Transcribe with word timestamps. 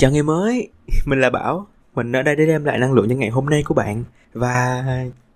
Chào 0.00 0.10
ngày 0.10 0.22
mới, 0.22 0.68
mình 1.06 1.20
là 1.20 1.30
Bảo. 1.30 1.66
Mình 1.94 2.12
ở 2.12 2.22
đây 2.22 2.36
để 2.36 2.46
đem 2.46 2.64
lại 2.64 2.78
năng 2.78 2.92
lượng 2.92 3.08
cho 3.08 3.14
ngày 3.14 3.28
hôm 3.28 3.46
nay 3.46 3.62
của 3.64 3.74
bạn. 3.74 4.04
Và 4.32 4.84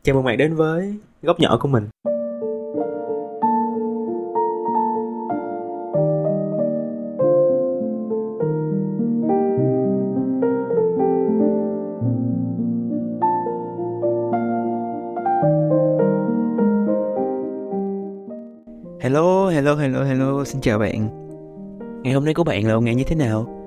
chào 0.03 0.15
mừng 0.15 0.25
bạn 0.25 0.39
đến 0.39 0.55
với 0.55 0.95
góc 1.23 1.41
nhỏ 1.41 1.59
của 1.61 1.69
mình. 1.69 1.89
Hello, 19.01 19.49
hello, 19.49 19.75
hello, 19.75 20.05
hello, 20.05 20.45
xin 20.45 20.61
chào 20.61 20.79
bạn. 20.79 21.09
Ngày 22.03 22.15
hôm 22.15 22.25
nay 22.25 22.35
của 22.35 22.45
bạn 22.45 22.67
là 22.67 22.75
một 22.75 22.81
ngày 22.81 22.95
như 22.95 23.05
thế 23.05 23.17
nào? 23.17 23.64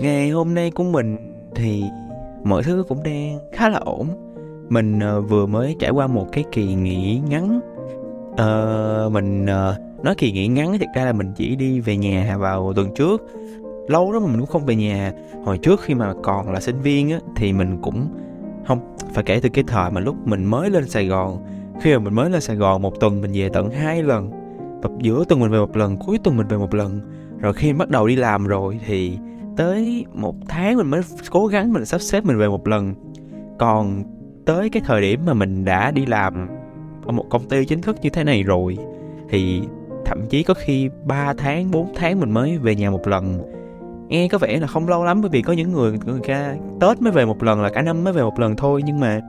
Ngày 0.00 0.30
hôm 0.30 0.54
nay 0.54 0.70
của 0.70 0.84
mình 0.84 1.16
thì 1.54 1.84
mọi 2.44 2.62
thứ 2.62 2.84
cũng 2.88 3.02
đang 3.02 3.38
khá 3.52 3.68
là 3.68 3.78
ổn. 3.78 4.08
Mình 4.68 4.98
uh, 5.18 5.30
vừa 5.30 5.46
mới 5.46 5.76
trải 5.78 5.90
qua 5.90 6.06
một 6.06 6.26
cái 6.32 6.44
kỳ 6.52 6.74
nghỉ 6.74 7.20
ngắn. 7.28 7.60
Uh, 8.32 9.12
Mình 9.12 9.44
uh, 9.44 10.04
nói 10.04 10.14
kỳ 10.18 10.32
nghỉ 10.32 10.48
ngắn 10.48 10.76
thì 10.80 10.86
ra 10.94 11.04
là 11.04 11.12
mình 11.12 11.32
chỉ 11.36 11.56
đi 11.56 11.80
về 11.80 11.96
nhà 11.96 12.36
vào 12.38 12.72
tuần 12.72 12.94
trước. 12.94 13.22
Lâu 13.88 14.12
đó 14.12 14.20
mình 14.20 14.38
cũng 14.38 14.46
không 14.46 14.66
về 14.66 14.76
nhà. 14.76 15.12
Hồi 15.44 15.58
trước 15.58 15.80
khi 15.80 15.94
mà 15.94 16.14
còn 16.22 16.52
là 16.52 16.60
sinh 16.60 16.80
viên 16.80 17.10
á 17.10 17.18
Thì 17.36 17.52
mình 17.52 17.78
cũng 17.82 18.08
không 18.66 18.96
Phải 19.12 19.24
kể 19.24 19.40
từ 19.40 19.48
cái 19.48 19.64
thời 19.66 19.90
mà 19.90 20.00
lúc 20.00 20.16
mình 20.24 20.44
mới 20.44 20.70
lên 20.70 20.88
Sài 20.88 21.06
Gòn. 21.06 21.44
Khi 21.80 21.92
mà 21.92 21.98
mình 21.98 22.14
mới 22.14 22.30
lên 22.30 22.40
Sài 22.40 22.56
Gòn 22.56 22.82
một 22.82 23.00
tuần 23.00 23.20
mình 23.20 23.30
về 23.34 23.48
tận 23.48 23.70
hai 23.70 24.02
lần. 24.02 24.30
Và 24.82 24.90
giữa 25.00 25.24
tuần 25.28 25.40
mình 25.40 25.50
về 25.50 25.58
một 25.58 25.76
lần 25.76 25.96
cuối 25.96 26.18
tuần 26.24 26.36
mình 26.36 26.46
về 26.46 26.56
một 26.56 26.74
lần. 26.74 27.00
Rồi 27.38 27.52
khi 27.52 27.72
bắt 27.72 27.88
đầu 27.88 28.06
đi 28.06 28.16
làm 28.16 28.46
rồi 28.46 28.80
thì 28.86 29.18
tới 29.58 30.06
một 30.14 30.34
tháng 30.48 30.76
mình 30.76 30.86
mới 30.86 31.00
cố 31.30 31.46
gắng 31.46 31.72
mình 31.72 31.84
sắp 31.84 32.00
xếp 32.00 32.24
mình 32.24 32.38
về 32.38 32.48
một 32.48 32.68
lần. 32.68 32.94
Còn 33.58 34.02
tới 34.46 34.70
cái 34.70 34.82
thời 34.86 35.00
điểm 35.00 35.20
mà 35.26 35.34
mình 35.34 35.64
đã 35.64 35.90
đi 35.90 36.06
làm 36.06 36.48
ở 37.06 37.12
một 37.12 37.24
công 37.30 37.48
ty 37.48 37.64
chính 37.64 37.80
thức 37.80 37.96
như 38.02 38.10
thế 38.10 38.24
này 38.24 38.42
rồi 38.42 38.78
thì 39.28 39.62
thậm 40.04 40.18
chí 40.30 40.42
có 40.42 40.54
khi 40.54 40.90
3 41.04 41.34
tháng 41.38 41.70
4 41.70 41.92
tháng 41.94 42.20
mình 42.20 42.30
mới 42.30 42.58
về 42.58 42.74
nhà 42.74 42.90
một 42.90 43.08
lần. 43.08 43.38
Nghe 44.08 44.28
có 44.28 44.38
vẻ 44.38 44.60
là 44.60 44.66
không 44.66 44.88
lâu 44.88 45.04
lắm 45.04 45.20
bởi 45.20 45.30
vì 45.30 45.42
có 45.42 45.52
những 45.52 45.72
người 45.72 45.98
người 46.06 46.20
ta 46.28 46.54
tết 46.80 47.02
mới 47.02 47.12
về 47.12 47.24
một 47.24 47.42
lần 47.42 47.62
là 47.62 47.68
cả 47.68 47.82
năm 47.82 48.04
mới 48.04 48.12
về 48.12 48.22
một 48.22 48.40
lần 48.40 48.56
thôi 48.56 48.82
nhưng 48.84 49.00
mà 49.00 49.20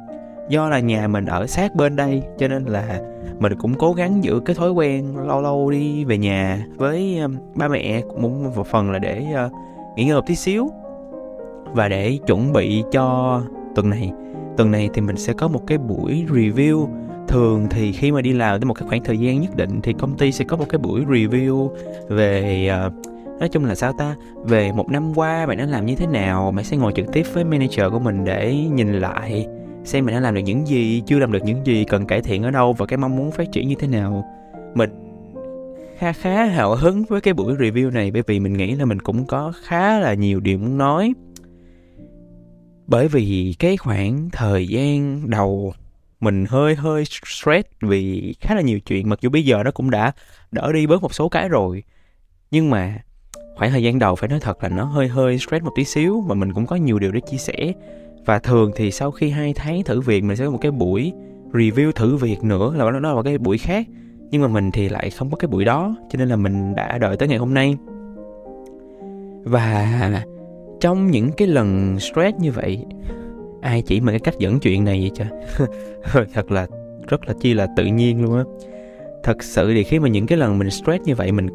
do 0.49 0.69
là 0.69 0.79
nhà 0.79 1.07
mình 1.07 1.25
ở 1.25 1.47
sát 1.47 1.75
bên 1.75 1.95
đây 1.95 2.23
cho 2.37 2.47
nên 2.47 2.63
là 2.65 2.99
mình 3.39 3.53
cũng 3.59 3.73
cố 3.73 3.93
gắng 3.93 4.23
giữ 4.23 4.41
cái 4.45 4.55
thói 4.55 4.71
quen 4.71 5.17
lâu 5.17 5.41
lâu 5.41 5.71
đi 5.71 6.05
về 6.05 6.17
nhà 6.17 6.65
với 6.75 7.19
ba 7.55 7.67
mẹ 7.67 8.01
cũng 8.01 8.43
một 8.55 8.67
phần 8.67 8.91
là 8.91 8.99
để 8.99 9.25
uh, 9.45 9.51
nghỉ 9.95 10.05
ngơi 10.05 10.15
một 10.15 10.25
tí 10.27 10.35
xíu 10.35 10.69
và 11.73 11.87
để 11.87 12.17
chuẩn 12.27 12.53
bị 12.53 12.83
cho 12.91 13.41
tuần 13.75 13.89
này. 13.89 14.11
Tuần 14.57 14.71
này 14.71 14.89
thì 14.93 15.01
mình 15.01 15.17
sẽ 15.17 15.33
có 15.33 15.47
một 15.47 15.67
cái 15.67 15.77
buổi 15.77 16.25
review. 16.29 16.87
Thường 17.27 17.67
thì 17.69 17.91
khi 17.91 18.11
mà 18.11 18.21
đi 18.21 18.33
làm 18.33 18.59
tới 18.59 18.65
một 18.65 18.73
cái 18.73 18.87
khoảng 18.89 19.03
thời 19.03 19.17
gian 19.17 19.41
nhất 19.41 19.55
định 19.55 19.81
thì 19.81 19.93
công 19.93 20.17
ty 20.17 20.31
sẽ 20.31 20.45
có 20.45 20.57
một 20.57 20.65
cái 20.69 20.79
buổi 20.79 21.05
review 21.05 21.69
về 22.07 22.69
uh, 22.87 22.93
nói 23.39 23.49
chung 23.49 23.65
là 23.65 23.75
sao 23.75 23.93
ta? 23.93 24.15
Về 24.43 24.71
một 24.71 24.89
năm 24.89 25.11
qua 25.15 25.45
bạn 25.45 25.57
đã 25.57 25.65
làm 25.65 25.85
như 25.85 25.95
thế 25.95 26.07
nào? 26.07 26.51
Bạn 26.51 26.65
sẽ 26.65 26.77
ngồi 26.77 26.91
trực 26.95 27.11
tiếp 27.13 27.23
với 27.33 27.43
manager 27.43 27.91
của 27.91 27.99
mình 27.99 28.25
để 28.25 28.55
nhìn 28.73 28.93
lại 28.93 29.47
xem 29.83 30.05
mình 30.05 30.15
đã 30.15 30.21
làm 30.21 30.35
được 30.35 30.41
những 30.41 30.67
gì 30.67 31.03
chưa 31.05 31.19
làm 31.19 31.31
được 31.31 31.43
những 31.43 31.65
gì 31.65 31.83
cần 31.83 32.05
cải 32.05 32.21
thiện 32.21 32.43
ở 32.43 32.51
đâu 32.51 32.73
và 32.73 32.85
cái 32.85 32.97
mong 32.97 33.15
muốn 33.15 33.31
phát 33.31 33.51
triển 33.51 33.67
như 33.67 33.75
thế 33.79 33.87
nào. 33.87 34.25
Mình 34.75 34.89
khá 35.99 36.13
khá 36.13 36.45
hào 36.45 36.75
hứng 36.75 37.03
với 37.03 37.21
cái 37.21 37.33
buổi 37.33 37.55
review 37.55 37.91
này 37.91 38.11
bởi 38.11 38.23
vì 38.27 38.39
mình 38.39 38.53
nghĩ 38.53 38.75
là 38.75 38.85
mình 38.85 38.99
cũng 38.99 39.25
có 39.25 39.53
khá 39.63 39.99
là 39.99 40.13
nhiều 40.13 40.39
điều 40.39 40.57
muốn 40.57 40.77
nói. 40.77 41.13
Bởi 42.87 43.07
vì 43.07 43.55
cái 43.59 43.77
khoảng 43.77 44.29
thời 44.31 44.67
gian 44.67 45.29
đầu 45.29 45.73
mình 46.19 46.45
hơi 46.49 46.75
hơi 46.75 47.03
stress 47.05 47.69
vì 47.81 48.35
khá 48.39 48.55
là 48.55 48.61
nhiều 48.61 48.79
chuyện, 48.79 49.09
mặc 49.09 49.19
dù 49.21 49.29
bây 49.29 49.45
giờ 49.45 49.63
nó 49.63 49.71
cũng 49.71 49.89
đã 49.89 50.11
đỡ 50.51 50.71
đi 50.73 50.87
bớt 50.87 51.01
một 51.01 51.13
số 51.13 51.29
cái 51.29 51.49
rồi. 51.49 51.83
Nhưng 52.51 52.69
mà 52.69 52.97
khoảng 53.55 53.71
thời 53.71 53.83
gian 53.83 53.99
đầu 53.99 54.15
phải 54.15 54.29
nói 54.29 54.39
thật 54.39 54.63
là 54.63 54.69
nó 54.69 54.83
hơi 54.83 55.07
hơi 55.07 55.37
stress 55.37 55.63
một 55.63 55.71
tí 55.75 55.85
xíu 55.85 56.23
mà 56.27 56.35
mình 56.35 56.53
cũng 56.53 56.65
có 56.65 56.75
nhiều 56.75 56.99
điều 56.99 57.11
để 57.11 57.19
chia 57.31 57.37
sẻ. 57.37 57.73
Và 58.25 58.39
thường 58.39 58.71
thì 58.75 58.91
sau 58.91 59.11
khi 59.11 59.29
hai 59.29 59.53
tháng 59.53 59.83
thử 59.83 60.01
việc 60.01 60.23
mình 60.23 60.37
sẽ 60.37 60.45
có 60.45 60.51
một 60.51 60.59
cái 60.61 60.71
buổi 60.71 61.13
review 61.51 61.91
thử 61.91 62.15
việc 62.15 62.43
nữa, 62.43 62.73
là 62.75 62.91
nó 62.91 63.13
là 63.13 63.23
cái 63.23 63.37
buổi 63.37 63.57
khác 63.57 63.87
nhưng 64.31 64.41
mà 64.41 64.47
mình 64.47 64.71
thì 64.71 64.89
lại 64.89 65.09
không 65.09 65.29
có 65.29 65.37
cái 65.37 65.47
buổi 65.47 65.65
đó, 65.65 65.95
cho 66.09 66.17
nên 66.17 66.27
là 66.27 66.35
mình 66.35 66.75
đã 66.75 66.97
đợi 66.97 67.17
tới 67.17 67.27
ngày 67.27 67.37
hôm 67.37 67.53
nay. 67.53 67.77
Và 69.43 70.23
trong 70.79 71.11
những 71.11 71.31
cái 71.31 71.47
lần 71.47 71.99
stress 71.99 72.37
như 72.37 72.51
vậy, 72.51 72.85
ai 73.61 73.81
chỉ 73.81 74.01
mình 74.01 74.13
cái 74.13 74.19
cách 74.19 74.39
dẫn 74.39 74.59
chuyện 74.59 74.85
này 74.85 74.99
vậy 74.99 75.11
trời? 75.15 75.27
Thật 76.33 76.51
là, 76.51 76.67
rất 77.07 77.27
là 77.27 77.33
chi 77.39 77.53
là 77.53 77.67
tự 77.77 77.85
nhiên 77.85 78.23
luôn 78.23 78.37
á. 78.37 78.43
Thật 79.23 79.43
sự 79.43 79.73
thì 79.73 79.83
khi 79.83 79.99
mà 79.99 80.09
những 80.09 80.27
cái 80.27 80.37
lần 80.37 80.59
mình 80.59 80.69
stress 80.69 81.03
như 81.03 81.15
vậy, 81.15 81.31
mình 81.31 81.47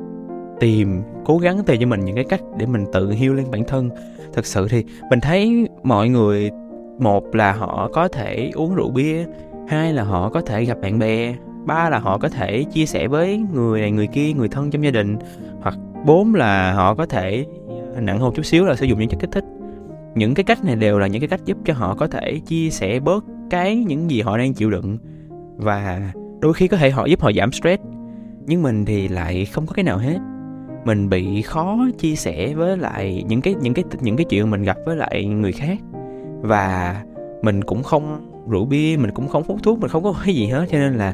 tìm, 0.61 1.03
cố 1.25 1.39
gắng 1.39 1.65
tìm 1.67 1.81
cho 1.81 1.87
mình 1.87 2.05
những 2.05 2.15
cái 2.15 2.25
cách 2.25 2.41
để 2.59 2.67
mình 2.67 2.85
tự 2.93 3.11
hiêu 3.11 3.35
lên 3.35 3.51
bản 3.51 3.65
thân. 3.65 3.91
Thật 4.33 4.47
sự 4.47 4.69
thì 4.69 4.85
mình 5.11 5.21
thấy 5.21 5.69
mọi 5.83 6.09
người, 6.09 6.51
một 6.99 7.35
là 7.35 7.53
họ 7.53 7.91
có 7.93 8.09
thể 8.09 8.51
uống 8.55 8.75
rượu 8.75 8.91
bia, 8.91 9.25
hai 9.69 9.93
là 9.93 10.03
họ 10.03 10.29
có 10.29 10.41
thể 10.41 10.65
gặp 10.65 10.79
bạn 10.83 10.99
bè 10.99 11.35
ba 11.67 11.91
là 11.91 11.99
họ 11.99 12.19
có 12.19 12.29
thể 12.29 12.65
chia 12.65 12.87
sẻ 12.87 13.09
với 13.09 13.45
người 13.53 13.81
này, 13.81 13.91
người 13.91 14.07
kia, 14.07 14.33
người 14.33 14.49
thân 14.49 14.71
trong 14.71 14.85
gia 14.85 14.91
đình. 14.91 15.17
Hoặc 15.61 15.75
bốn 16.07 16.35
là 16.35 16.73
họ 16.73 16.95
có 16.95 17.07
thể 17.07 17.47
nặng 18.01 18.19
hơn 18.19 18.33
chút 18.35 18.43
xíu 18.43 18.65
là 18.65 18.75
sử 18.75 18.87
dụng 18.87 18.99
những 18.99 19.09
chất 19.09 19.21
kích 19.21 19.31
thích. 19.33 19.45
Những 20.15 20.35
cái 20.35 20.45
cách 20.45 20.65
này 20.65 20.77
đều 20.77 20.99
là 20.99 21.07
những 21.07 21.21
cái 21.21 21.29
cách 21.29 21.41
giúp 21.45 21.59
cho 21.65 21.75
họ 21.75 21.95
có 21.95 22.07
thể 22.07 22.41
chia 22.47 22.71
sẻ 22.71 23.01
bớt 23.01 23.25
cái 23.51 23.77
những 23.77 24.11
gì 24.11 24.21
họ 24.21 24.39
đang 24.39 24.55
chịu 24.55 24.71
đựng. 24.71 24.99
Và 25.57 26.13
đôi 26.41 26.55
khi 26.55 26.69
có 26.69 26.77
thể 26.77 26.91
họ 26.91 27.07
giúp 27.07 27.21
họ 27.21 27.33
giảm 27.33 27.53
stress. 27.53 27.83
Nhưng 28.47 28.63
mình 28.63 28.85
thì 28.85 29.09
lại 29.09 29.45
không 29.45 29.67
có 29.67 29.73
cái 29.73 29.85
nào 29.85 29.99
hết. 29.99 30.19
Mình 30.85 31.09
bị 31.09 31.43
khó 31.43 31.79
chia 31.99 32.15
sẻ 32.15 32.55
với 32.55 32.77
lại 32.77 33.25
những 33.29 33.41
cái 33.41 33.55
những 33.63 33.75
cái 33.75 33.85
những 34.01 34.17
cái 34.17 34.25
chuyện 34.25 34.51
mình 34.51 34.63
gặp 34.63 34.77
với 34.87 34.97
lại 34.97 35.25
người 35.25 35.53
khác. 35.53 35.79
Và 36.41 36.97
mình 37.43 37.65
cũng 37.65 37.83
không 37.83 38.31
rượu 38.49 38.65
bia, 38.65 38.97
mình 38.97 39.11
cũng 39.11 39.29
không 39.29 39.43
hút 39.49 39.59
thuốc, 39.63 39.79
mình 39.79 39.91
không 39.91 40.03
có 40.03 40.15
cái 40.25 40.35
gì 40.35 40.47
hết. 40.47 40.67
Cho 40.71 40.79
nên 40.79 40.95
là 40.95 41.13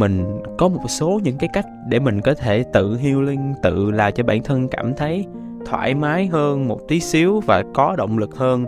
mình 0.00 0.42
có 0.58 0.68
một 0.68 0.88
số 0.88 1.20
những 1.24 1.38
cái 1.38 1.50
cách 1.52 1.66
để 1.88 1.98
mình 1.98 2.20
có 2.20 2.34
thể 2.34 2.64
tự 2.72 2.96
healing, 2.96 3.54
tự 3.62 3.90
làm 3.90 4.12
cho 4.12 4.24
bản 4.24 4.42
thân 4.42 4.68
cảm 4.68 4.94
thấy 4.94 5.26
thoải 5.66 5.94
mái 5.94 6.26
hơn 6.26 6.68
một 6.68 6.80
tí 6.88 7.00
xíu 7.00 7.40
và 7.40 7.62
có 7.74 7.96
động 7.96 8.18
lực 8.18 8.36
hơn. 8.36 8.64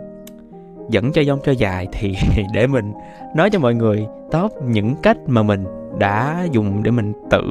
Dẫn 0.91 1.13
cho 1.13 1.23
dông 1.25 1.39
cho 1.45 1.53
dài 1.53 1.87
thì 1.93 2.15
để 2.55 2.67
mình 2.67 2.93
nói 3.37 3.51
cho 3.51 3.59
mọi 3.59 3.75
người 3.75 4.07
top 4.31 4.53
những 4.67 4.95
cách 5.03 5.17
mà 5.27 5.43
mình 5.43 5.65
đã 5.99 6.47
dùng 6.53 6.83
để 6.83 6.91
mình 6.91 7.13
tự 7.31 7.43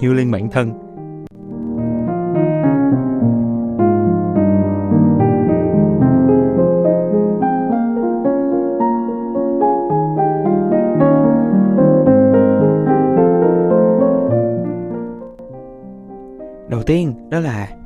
healing 0.00 0.30
bản 0.30 0.50
thân. 0.50 0.83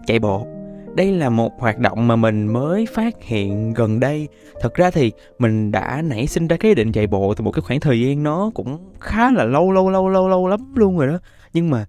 Chạy 0.08 0.19
bộ. 0.19 0.46
Đây 0.94 1.12
là 1.12 1.30
một 1.30 1.60
hoạt 1.60 1.78
động 1.78 2.08
mà 2.08 2.16
mình 2.16 2.46
mới 2.46 2.86
phát 2.94 3.14
hiện 3.22 3.74
gần 3.74 4.00
đây. 4.00 4.28
Thật 4.60 4.74
ra 4.74 4.91
thì 4.91 5.12
mình 5.38 5.72
đã 5.72 6.02
nảy 6.02 6.26
sinh 6.26 6.48
ra 6.48 6.56
cái 6.56 6.70
ý 6.70 6.74
định 6.74 6.92
chạy 6.92 7.06
bộ 7.06 7.34
từ 7.34 7.44
một 7.44 7.50
cái 7.50 7.62
khoảng 7.62 7.80
thời 7.80 8.00
gian 8.00 8.22
nó 8.22 8.50
cũng 8.54 8.78
khá 9.00 9.30
là 9.30 9.44
lâu 9.44 9.72
lâu 9.72 9.91
lâu 9.91 10.08
lâu 10.08 10.28
lâu 10.28 10.48
lắm 10.48 10.60
luôn 10.74 10.98
rồi 10.98 11.06
đó. 11.08 11.19
Nhưng 11.52 11.70
mà 11.70 11.86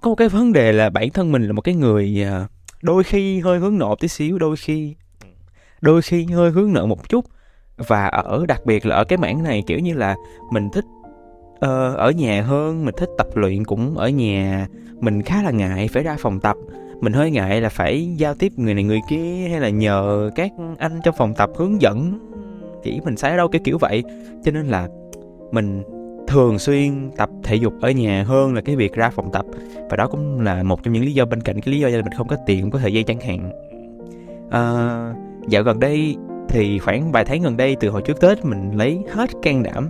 có 0.00 0.10
một 0.10 0.14
cái 0.14 0.28
vấn 0.28 0.52
đề 0.52 0.72
là 0.72 0.90
bản 0.90 1.10
thân 1.10 1.32
mình 1.32 1.46
là 1.46 1.52
một 1.52 1.62
cái 1.62 1.74
người 1.74 2.24
à, 2.24 2.46
đôi 2.82 3.04
khi 3.04 3.40
hơi 3.40 3.58
hướng 3.58 3.78
nội 3.78 3.96
tí 4.00 4.08
xíu 4.08 4.38
đôi 4.38 4.56
khi 4.56 4.94
đôi 5.80 6.02
khi 6.02 6.24
hơi 6.24 6.50
hướng 6.50 6.72
nội 6.72 6.86
một 6.86 7.08
chút. 7.08 7.24
Và 7.76 8.06
ở 8.06 8.46
đặc 8.46 8.66
biệt 8.66 8.86
là 8.86 8.96
ở 8.96 9.04
cái 9.04 9.18
mảng 9.18 9.42
này 9.42 9.62
kiểu 9.66 9.78
như 9.78 9.94
là 9.94 10.16
mình 10.52 10.68
thích 10.72 10.84
uh, 11.54 11.96
ở 11.96 12.12
nhà 12.16 12.42
hơn 12.42 12.84
mình 12.84 12.94
thích 12.98 13.10
tập 13.18 13.26
luyện 13.34 13.64
cũng 13.64 13.98
ở 13.98 14.08
nhà 14.08 14.66
mình 15.00 15.22
khá 15.22 15.42
là 15.42 15.50
ngại 15.50 15.88
phải 15.88 16.02
ra 16.02 16.16
phòng 16.18 16.40
tập 16.40 16.56
mình 17.00 17.12
hơi 17.12 17.30
ngại 17.30 17.60
là 17.60 17.68
phải 17.68 18.14
giao 18.16 18.34
tiếp 18.34 18.52
người 18.56 18.74
này 18.74 18.84
người 18.84 19.00
kia 19.10 19.48
hay 19.50 19.60
là 19.60 19.68
nhờ 19.68 20.30
các 20.34 20.52
anh 20.78 21.00
trong 21.04 21.14
phòng 21.18 21.34
tập 21.34 21.50
hướng 21.56 21.82
dẫn. 21.82 22.18
Chỉ 22.82 23.00
mình 23.04 23.16
sai 23.16 23.30
ở 23.30 23.36
đâu 23.36 23.48
cái 23.48 23.60
kiểu 23.64 23.78
vậy. 23.78 24.04
Cho 24.44 24.52
nên 24.52 24.66
là 24.66 24.88
mình 25.52 25.82
thường 26.26 26.58
xuyên 26.58 27.10
tập 27.16 27.28
thể 27.42 27.56
dục 27.56 27.72
ở 27.80 27.90
nhà 27.90 28.24
hơn 28.26 28.54
là 28.54 28.60
cái 28.60 28.76
việc 28.76 28.92
ra 28.92 29.10
phòng 29.10 29.32
tập. 29.32 29.44
Và 29.90 29.96
đó 29.96 30.06
cũng 30.06 30.40
là 30.40 30.62
một 30.62 30.82
trong 30.82 30.94
những 30.94 31.04
lý 31.04 31.12
do 31.12 31.24
bên 31.24 31.40
cạnh 31.40 31.60
cái 31.60 31.74
lý 31.74 31.80
do 31.80 31.88
là 31.88 32.02
mình 32.02 32.12
không 32.16 32.28
có 32.28 32.36
tiền 32.46 32.60
không 32.62 32.70
có 32.70 32.78
thời 32.78 32.92
gian 32.92 33.04
chẳng 33.04 33.20
hạn. 33.20 33.50
À, 34.50 35.14
dạo 35.48 35.62
gần 35.62 35.80
đây 35.80 36.16
thì 36.48 36.78
khoảng 36.78 37.12
vài 37.12 37.24
tháng 37.24 37.42
gần 37.42 37.56
đây 37.56 37.76
từ 37.80 37.90
hồi 37.90 38.02
trước 38.02 38.20
tết 38.20 38.44
mình 38.44 38.70
lấy 38.74 38.98
hết 39.12 39.30
can 39.42 39.62
đảm 39.62 39.88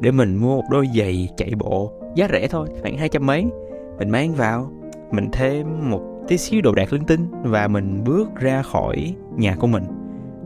để 0.00 0.10
mình 0.10 0.36
mua 0.36 0.56
một 0.56 0.68
đôi 0.70 0.88
giày 0.96 1.28
chạy 1.36 1.50
bộ 1.58 1.92
giá 2.14 2.28
rẻ 2.32 2.46
thôi 2.48 2.68
khoảng 2.82 2.96
hai 2.96 3.08
trăm 3.08 3.26
mấy. 3.26 3.44
Mình 3.98 4.10
mang 4.10 4.34
vào 4.34 4.70
mình 5.10 5.28
thêm 5.32 5.90
một 5.90 6.02
tí 6.28 6.38
xíu 6.38 6.60
đồ 6.60 6.74
đạc 6.74 6.92
linh 6.92 7.04
tinh 7.04 7.26
và 7.42 7.68
mình 7.68 8.04
bước 8.04 8.34
ra 8.34 8.62
khỏi 8.62 9.14
nhà 9.36 9.56
của 9.56 9.66
mình 9.66 9.84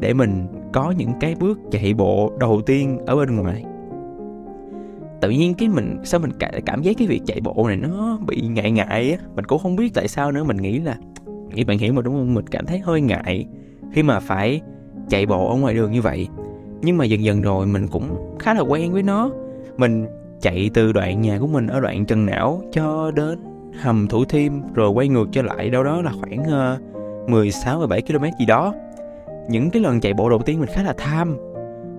để 0.01 0.15
mình 0.15 0.47
có 0.73 0.91
những 0.97 1.11
cái 1.21 1.35
bước 1.35 1.59
chạy 1.71 1.95
bộ 1.95 2.33
đầu 2.41 2.63
tiên 2.67 2.99
ở 3.07 3.17
bên 3.17 3.37
ngoài. 3.37 3.65
Tự 5.21 5.31
nhiên 5.31 5.55
cái 5.55 5.69
mình, 5.69 5.99
sao 6.05 6.21
mình 6.21 6.31
cảm 6.67 6.83
giác 6.83 6.97
cái 6.99 7.09
việc 7.09 7.23
chạy 7.27 7.41
bộ 7.41 7.65
này 7.69 7.77
nó 7.77 8.19
bị 8.27 8.41
ngại 8.41 8.71
ngại 8.71 9.13
á, 9.13 9.25
mình 9.35 9.45
cũng 9.45 9.59
không 9.59 9.77
biết 9.77 9.95
tại 9.95 10.09
sao 10.09 10.33
nữa, 10.33 10.45
mình 10.45 10.57
nghĩ 10.57 10.79
là, 10.79 10.97
nghĩ 11.55 11.65
bạn 11.65 11.79
hiểu 11.79 11.93
mà, 11.93 12.03
đúng 12.03 12.15
không? 12.15 12.35
Mình 12.35 12.47
cảm 12.47 12.67
thấy 12.67 12.79
hơi 12.79 13.01
ngại 13.01 13.47
khi 13.93 14.03
mà 14.03 14.21
phải 14.21 14.61
chạy 15.09 15.27
bộ 15.27 15.51
ở 15.51 15.57
ngoài 15.57 15.75
đường 15.75 15.93
như 15.93 16.03
vậy. 16.03 16.29
Nhưng 16.83 16.97
mà 16.97 17.05
dần 17.05 17.25
dần 17.25 17.43
rồi 17.43 17.67
mình 17.67 17.89
cũng 17.89 18.37
khá 18.39 18.55
là 18.55 18.61
quen 18.61 18.93
với 18.93 19.03
nó. 19.03 19.31
Mình 19.77 20.07
chạy 20.41 20.71
từ 20.75 20.93
đoạn 20.93 21.21
nhà 21.21 21.39
của 21.39 21.47
mình 21.47 21.67
ở 21.67 21.81
đoạn 21.81 22.07
Trần 22.07 22.27
Não 22.27 22.63
cho 22.73 23.11
đến 23.11 23.39
hầm 23.81 24.09
Thủ 24.09 24.25
Thiêm 24.25 24.53
rồi 24.75 24.91
quay 24.91 25.09
ngược 25.09 25.29
trở 25.33 25.43
lại 25.43 25.71
đâu 25.71 25.85
đó 25.85 26.03
là 26.03 26.13
khoảng 26.21 26.41
uh, 26.41 27.31
16 27.31 27.79
17 27.79 28.03
km 28.03 28.25
gì 28.39 28.47
đó. 28.47 28.75
Những 29.49 29.71
cái 29.71 29.83
lần 29.83 30.01
chạy 30.01 30.15
bộ 30.15 30.31
đầu 30.31 30.39
tiên 30.39 30.61
mình 30.61 30.69
khá 30.75 30.83
là 30.83 30.95
tham. 30.97 31.37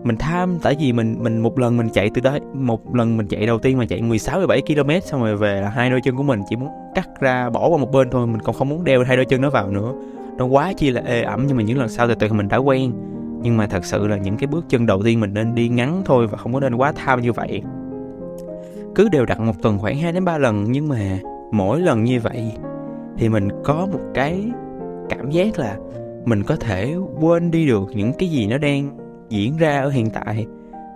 Mình 0.04 0.16
tham 0.18 0.60
tại 0.62 0.76
vì 0.80 0.94
mình 0.94 1.16
mình 1.20 1.40
một 1.40 1.60
lần 1.60 1.78
mình 1.78 1.90
chạy 1.90 2.10
từ 2.14 2.22
đó 2.22 2.38
một 2.54 2.96
lần 2.96 3.18
mình 3.18 3.28
chạy 3.28 3.46
đầu 3.46 3.60
tiên 3.60 3.78
mà 3.78 3.86
chạy 3.86 4.02
16 4.02 4.38
17 4.38 4.62
km 4.62 4.90
xong 5.06 5.22
rồi 5.22 5.38
về 5.38 5.62
là 5.62 5.70
hai 5.70 5.90
đôi 5.90 6.02
chân 6.04 6.16
của 6.16 6.24
mình 6.24 6.42
chỉ 6.50 6.56
muốn 6.56 6.70
cắt 6.96 7.10
ra 7.20 7.50
bỏ 7.50 7.68
qua 7.68 7.78
một 7.78 7.92
bên 7.92 8.10
thôi, 8.10 8.28
mình 8.28 8.42
còn 8.42 8.56
không 8.56 8.70
muốn 8.70 8.84
đeo 8.84 9.04
hai 9.04 9.16
đôi 9.16 9.26
chân 9.26 9.42
nó 9.42 9.50
vào 9.50 9.72
nữa. 9.72 9.94
Nó 10.38 10.46
quá 10.46 10.74
chi 10.78 10.90
là 10.90 11.02
ê 11.06 11.22
ẩm 11.22 11.46
nhưng 11.48 11.58
mà 11.58 11.64
những 11.64 11.80
lần 11.80 11.90
sau 11.90 12.08
từ 12.08 12.16
từ 12.16 12.34
mình 12.34 12.48
đã 12.48 12.58
quen. 12.58 12.92
Nhưng 13.42 13.58
mà 13.58 13.68
thật 13.68 13.86
sự 13.86 14.08
là 14.08 14.18
những 14.18 14.38
cái 14.38 14.48
bước 14.48 14.66
chân 14.70 14.86
đầu 14.86 15.04
tiên 15.04 15.20
mình 15.20 15.34
nên 15.34 15.56
đi 15.56 15.70
ngắn 15.70 16.02
thôi 16.06 16.28
và 16.28 16.38
không 16.38 16.54
có 16.54 16.60
nên 16.60 16.76
quá 16.76 16.94
tham 16.96 17.22
như 17.22 17.32
vậy 17.32 17.62
cứ 18.96 19.10
đều 19.10 19.26
đặn 19.26 19.46
một 19.46 19.62
tuần 19.62 19.80
khoảng 19.80 19.98
2 19.98 20.12
đến 20.12 20.26
3 20.26 20.38
lần 20.38 20.66
nhưng 20.72 20.88
mà 20.88 21.20
mỗi 21.54 21.82
lần 21.82 22.04
như 22.04 22.20
vậy 22.20 22.52
thì 23.18 23.30
mình 23.30 23.48
có 23.64 23.88
một 23.92 24.00
cái 24.14 24.52
cảm 25.10 25.32
giác 25.32 25.60
là 25.60 25.78
mình 26.26 26.44
có 26.44 26.56
thể 26.56 26.96
quên 27.20 27.52
đi 27.52 27.68
được 27.68 27.84
những 27.96 28.12
cái 28.20 28.30
gì 28.30 28.48
nó 28.48 28.58
đang 28.58 28.98
diễn 29.30 29.58
ra 29.58 29.82
ở 29.82 29.90
hiện 29.90 30.10
tại. 30.10 30.46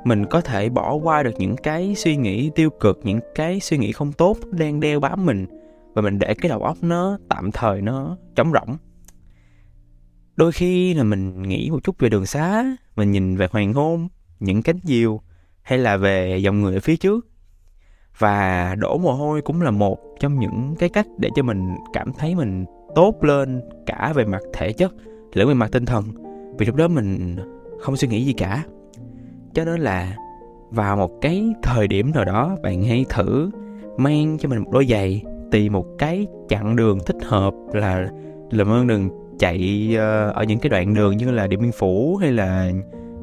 Mình 0.04 0.26
có 0.26 0.42
thể 0.42 0.70
bỏ 0.70 0.94
qua 0.94 1.24
được 1.24 1.34
những 1.38 1.56
cái 1.56 1.96
suy 1.96 2.16
nghĩ 2.16 2.52
tiêu 2.56 2.70
cực, 2.70 3.00
những 3.04 3.20
cái 3.36 3.60
suy 3.60 3.78
nghĩ 3.78 3.92
không 3.92 4.12
tốt 4.12 4.38
đang 4.52 4.80
đeo 4.80 5.00
bám 5.00 5.26
mình 5.26 5.46
và 5.94 6.02
mình 6.02 6.20
để 6.20 6.34
cái 6.34 6.50
đầu 6.50 6.64
óc 6.64 6.78
nó 6.82 7.18
tạm 7.30 7.52
thời 7.52 7.82
nó 7.82 8.18
trống 8.36 8.52
rỗng. 8.54 8.78
Đôi 10.36 10.52
khi 10.52 10.94
là 10.94 11.04
mình 11.04 11.42
nghĩ 11.42 11.70
một 11.72 11.84
chút 11.84 12.00
về 12.00 12.10
đường 12.10 12.26
xá, 12.26 12.66
mình 12.96 13.12
nhìn 13.12 13.38
về 13.38 13.48
hoàng 13.52 13.74
hôn, 13.74 14.08
những 14.40 14.64
cánh 14.64 14.80
diều 14.84 15.22
hay 15.62 15.80
là 15.80 15.98
về 15.98 16.38
dòng 16.38 16.62
người 16.62 16.74
ở 16.74 16.80
phía 16.80 16.96
trước 16.98 17.28
và 18.20 18.76
đổ 18.80 18.98
mồ 18.98 19.14
hôi 19.14 19.42
cũng 19.42 19.62
là 19.62 19.72
một 19.72 19.98
trong 20.20 20.40
những 20.40 20.76
cái 20.80 20.90
cách 20.90 21.08
để 21.18 21.30
cho 21.36 21.44
mình 21.44 21.76
cảm 21.94 22.12
thấy 22.18 22.36
mình 22.36 22.66
tốt 22.96 23.24
lên 23.24 23.62
cả 23.86 24.14
về 24.16 24.26
mặt 24.26 24.42
thể 24.54 24.74
chất 24.74 24.94
lẫn 25.34 25.48
về 25.48 25.54
mặt 25.54 25.72
tinh 25.72 25.86
thần. 25.86 26.04
Vì 26.58 26.66
lúc 26.66 26.76
đó 26.76 26.88
mình 26.88 27.36
không 27.80 27.98
suy 27.98 28.08
nghĩ 28.08 28.26
gì 28.26 28.34
cả. 28.34 28.64
Cho 29.54 29.66
nên 29.66 29.80
là 29.80 30.16
vào 30.70 30.98
một 30.98 31.12
cái 31.22 31.54
thời 31.64 31.88
điểm 31.88 32.12
nào 32.12 32.26
đó, 32.26 32.58
bạn 32.64 32.84
hãy 32.84 33.06
thử 33.10 33.52
mang 33.98 34.38
cho 34.38 34.50
mình 34.50 34.60
một 34.60 34.72
đôi 34.72 34.86
giày, 34.86 35.24
tìm 35.52 35.74
một 35.74 35.86
cái 35.98 36.28
chặng 36.50 36.76
đường 36.76 37.00
thích 37.06 37.18
hợp 37.24 37.54
là 37.74 38.10
làm 38.52 38.68
ơn 38.68 38.88
đừng 38.88 39.10
chạy 39.40 39.90
ờ, 39.98 40.30
ở 40.30 40.44
những 40.44 40.60
cái 40.60 40.70
đoạn 40.70 40.94
đường 40.94 41.18
như 41.18 41.32
là 41.32 41.48
điện 41.48 41.62
biên 41.62 41.72
phủ 41.72 42.16
hay 42.16 42.32
là 42.32 42.72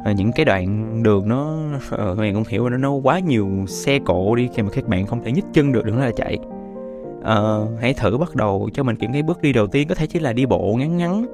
Ờ, 0.04 0.12
những 0.12 0.32
cái 0.32 0.44
đoạn 0.44 1.02
đường 1.02 1.28
nó 1.28 1.56
ờ, 1.90 2.14
các 2.16 2.22
bạn 2.22 2.34
cũng 2.34 2.44
hiểu 2.48 2.68
nó 2.68 2.76
nó 2.76 2.90
quá 2.92 3.18
nhiều 3.18 3.48
xe 3.66 3.98
cộ 3.98 4.34
đi 4.34 4.48
khi 4.54 4.62
mà 4.62 4.68
các 4.72 4.88
bạn 4.88 5.06
không 5.06 5.22
thể 5.24 5.32
nhích 5.32 5.44
chân 5.52 5.72
được 5.72 5.84
đừng 5.84 5.96
nói 5.96 6.06
là 6.06 6.12
chạy. 6.16 6.38
Uh, 7.18 7.80
hãy 7.80 7.94
thử 7.94 8.16
bắt 8.16 8.34
đầu 8.34 8.68
cho 8.74 8.82
mình 8.82 8.96
kiểm 8.96 9.12
cái 9.12 9.22
bước 9.22 9.42
đi 9.42 9.52
đầu 9.52 9.66
tiên 9.66 9.88
có 9.88 9.94
thể 9.94 10.06
chỉ 10.06 10.20
là 10.20 10.32
đi 10.32 10.46
bộ 10.46 10.74
ngắn 10.78 10.96
ngắn 10.96 11.26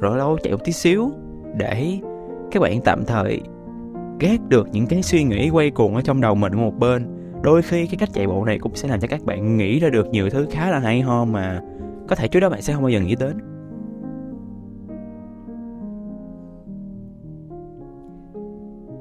rồi 0.00 0.18
lâu 0.18 0.38
chạy 0.42 0.52
một 0.52 0.64
tí 0.64 0.72
xíu 0.72 1.10
để 1.56 1.98
các 2.52 2.62
bạn 2.62 2.80
tạm 2.80 3.04
thời 3.04 3.40
gác 4.20 4.40
được 4.48 4.68
những 4.72 4.86
cái 4.86 5.02
suy 5.02 5.24
nghĩ 5.24 5.50
quay 5.50 5.70
cuồng 5.70 5.94
ở 5.94 6.00
trong 6.00 6.20
đầu 6.20 6.34
mình 6.34 6.56
một 6.56 6.78
bên. 6.78 7.06
Đôi 7.42 7.62
khi 7.62 7.86
cái 7.86 7.96
cách 7.98 8.08
chạy 8.12 8.26
bộ 8.26 8.44
này 8.44 8.58
cũng 8.58 8.74
sẽ 8.74 8.88
làm 8.88 9.00
cho 9.00 9.08
các 9.08 9.24
bạn 9.24 9.56
nghĩ 9.56 9.78
ra 9.78 9.88
được 9.88 10.06
nhiều 10.10 10.30
thứ 10.30 10.46
khá 10.50 10.70
là 10.70 10.78
hay 10.78 11.00
ho 11.00 11.24
mà 11.24 11.60
có 12.08 12.16
thể 12.16 12.28
trước 12.28 12.40
đó 12.40 12.48
bạn 12.48 12.62
sẽ 12.62 12.72
không 12.72 12.82
bao 12.82 12.90
giờ 12.90 13.00
nghĩ 13.00 13.14
đến. 13.14 13.38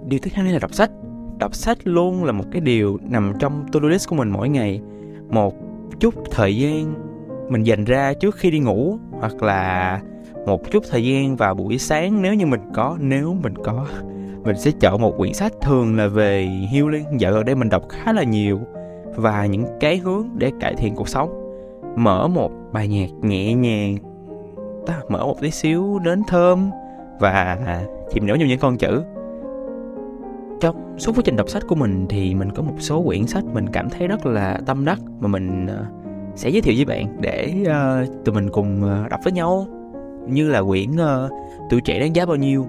Điều 0.07 0.19
thứ 0.23 0.31
hai 0.33 0.53
là 0.53 0.59
đọc 0.59 0.73
sách. 0.73 0.91
Đọc 1.39 1.55
sách 1.55 1.77
luôn 1.83 2.23
là 2.23 2.31
một 2.31 2.43
cái 2.51 2.61
điều 2.61 2.97
nằm 3.09 3.33
trong 3.39 3.65
to-do 3.71 3.87
list 3.87 4.09
của 4.09 4.15
mình 4.15 4.29
mỗi 4.29 4.49
ngày. 4.49 4.81
Một 5.29 5.53
chút 5.99 6.13
thời 6.31 6.57
gian 6.57 6.93
mình 7.49 7.63
dành 7.63 7.85
ra 7.85 8.13
trước 8.13 8.35
khi 8.35 8.51
đi 8.51 8.59
ngủ, 8.59 8.97
hoặc 9.11 9.43
là 9.43 10.01
một 10.45 10.71
chút 10.71 10.83
thời 10.89 11.05
gian 11.05 11.35
vào 11.35 11.55
buổi 11.55 11.77
sáng 11.77 12.21
nếu 12.21 12.33
như 12.33 12.45
mình 12.45 12.61
có, 12.73 12.97
nếu 12.99 13.35
mình 13.43 13.53
có. 13.63 13.87
Mình 14.43 14.57
sẽ 14.57 14.71
chọn 14.79 15.01
một 15.01 15.17
quyển 15.17 15.33
sách 15.33 15.53
thường 15.61 15.97
là 15.97 16.07
về 16.07 16.49
healing, 16.71 17.19
dạo 17.19 17.33
gần 17.33 17.45
đây 17.45 17.55
mình 17.55 17.69
đọc 17.69 17.83
khá 17.89 18.13
là 18.13 18.23
nhiều, 18.23 18.59
và 19.15 19.45
những 19.45 19.65
cái 19.79 19.97
hướng 19.97 20.27
để 20.37 20.51
cải 20.59 20.75
thiện 20.75 20.95
cuộc 20.95 21.09
sống. 21.09 21.41
Mở 21.95 22.27
một 22.27 22.51
bài 22.71 22.87
nhạc 22.87 23.09
nhẹ 23.21 23.53
nhàng, 23.53 23.97
ta, 24.85 24.99
mở 25.09 25.25
một 25.25 25.41
tí 25.41 25.51
xíu 25.51 25.99
đến 25.99 26.21
thơm, 26.27 26.69
và 27.19 27.57
chìm 28.13 28.27
nổi 28.27 28.37
trong 28.39 28.47
những 28.47 28.59
con 28.59 28.77
chữ 28.77 29.03
trong 30.59 30.95
suốt 30.97 31.11
quá 31.15 31.21
trình 31.25 31.35
đọc 31.35 31.49
sách 31.49 31.63
của 31.67 31.75
mình 31.75 32.05
thì 32.09 32.35
mình 32.35 32.51
có 32.51 32.63
một 32.63 32.75
số 32.79 33.03
quyển 33.05 33.27
sách 33.27 33.43
mình 33.45 33.65
cảm 33.73 33.89
thấy 33.89 34.07
rất 34.07 34.25
là 34.25 34.59
tâm 34.65 34.85
đắc 34.85 34.99
mà 35.19 35.27
mình 35.27 35.67
ờ, 35.67 35.85
sẽ 36.35 36.49
giới 36.49 36.61
thiệu 36.61 36.73
với 36.77 36.85
bạn 36.85 37.21
để 37.21 37.53
uh, 37.61 38.25
tụi 38.25 38.35
mình 38.35 38.49
cùng 38.49 38.83
ờ, 38.83 39.07
đọc 39.09 39.19
với 39.23 39.33
nhau. 39.33 39.67
Như 40.27 40.49
là 40.49 40.63
quyển 40.63 40.91
uh, 40.91 41.31
tuổi 41.69 41.81
trẻ 41.81 41.99
đáng 41.99 42.15
giá 42.15 42.25
bao 42.25 42.35
nhiêu. 42.35 42.67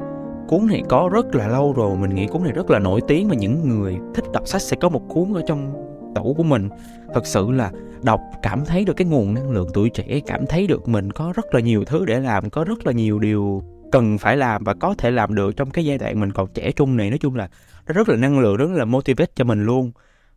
Cuốn 0.49 0.67
này 0.67 0.83
có 0.89 1.11
rất 1.13 1.35
là 1.35 1.49
lâu 1.49 1.73
rồi 1.73 1.97
mình 1.97 2.15
nghĩ 2.15 2.27
cuốn 2.27 2.43
này 2.43 2.53
rất 2.53 2.71
là 2.71 2.79
nổi 2.79 3.01
tiếng 3.09 3.29
và 3.29 3.35
những 3.35 3.69
người 3.69 3.97
thích 4.15 4.25
đọc 4.33 4.49
sách 4.49 4.63
sẽ 4.63 4.77
có 4.77 4.89
một 4.89 5.03
cuốn 5.09 5.33
ở 5.35 5.43
trong 5.47 5.73
tủ 6.15 6.35
của 6.35 6.43
mình. 6.43 6.69
Thật 7.15 7.27
sự 7.27 7.51
là 7.51 7.71
đọc 8.03 8.21
cảm 8.43 8.65
thấy 8.65 8.85
được 8.85 8.97
cái 8.97 9.07
nguồn 9.07 9.35
năng 9.35 9.51
lượng 9.51 9.69
tuổi 9.75 9.91
trẻ 9.91 10.21
cảm 10.27 10.47
thấy 10.47 10.67
được 10.67 10.89
mình 10.89 11.13
có 11.13 11.33
rất 11.37 11.55
là 11.55 11.61
nhiều 11.61 11.85
thứ 11.85 12.05
để 12.05 12.21
làm 12.21 12.51
có 12.51 12.65
rất 12.65 12.87
là 12.87 12.93
nhiều 12.93 13.19
điều 13.19 13.63
cần 13.93 14.19
phải 14.19 14.37
làm 14.37 14.65
và 14.65 14.75
có 14.75 14.95
thể 14.99 15.11
làm 15.11 15.35
được 15.35 15.57
trong 15.57 15.71
cái 15.71 15.85
giai 15.85 15.99
đoạn 15.99 16.21
mình 16.21 16.33
còn 16.33 16.49
trẻ 16.55 16.73
trung 16.73 16.97
này. 16.97 17.11
Nói 17.11 17.19
chung 17.19 17.37
là 17.37 17.49
nó 17.87 17.95
rất 17.95 18.09
là 18.09 18.17
năng 18.17 18.39
lượng, 18.39 18.57
rất 18.57 18.71
là 18.71 18.85
motivate 18.85 19.33
cho 19.37 19.45
mình 19.45 19.65
luôn. 19.65 19.93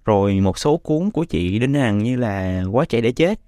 Rồi 0.05 0.39
một 0.39 0.57
số 0.57 0.77
cuốn 0.77 1.11
của 1.11 1.23
chị 1.23 1.59
Đinh 1.59 1.73
Hằng 1.73 1.99
như 1.99 2.15
là 2.15 2.63
quá 2.71 2.85
trẻ 2.85 3.01
để 3.01 3.11
chết 3.11 3.39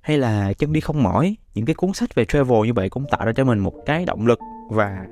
hay 0.00 0.18
là 0.18 0.52
chân 0.52 0.72
đi 0.72 0.80
không 0.80 1.02
mỏi. 1.02 1.36
Những 1.54 1.66
cái 1.66 1.74
cuốn 1.74 1.92
sách 1.92 2.14
về 2.14 2.24
travel 2.24 2.66
như 2.66 2.72
vậy 2.72 2.90
cũng 2.90 3.04
tạo 3.10 3.26
ra 3.26 3.32
cho 3.32 3.44
mình 3.44 3.58
một 3.58 3.74
cái 3.86 4.04
động 4.04 4.26
lực 4.26 4.38
và 4.70 5.06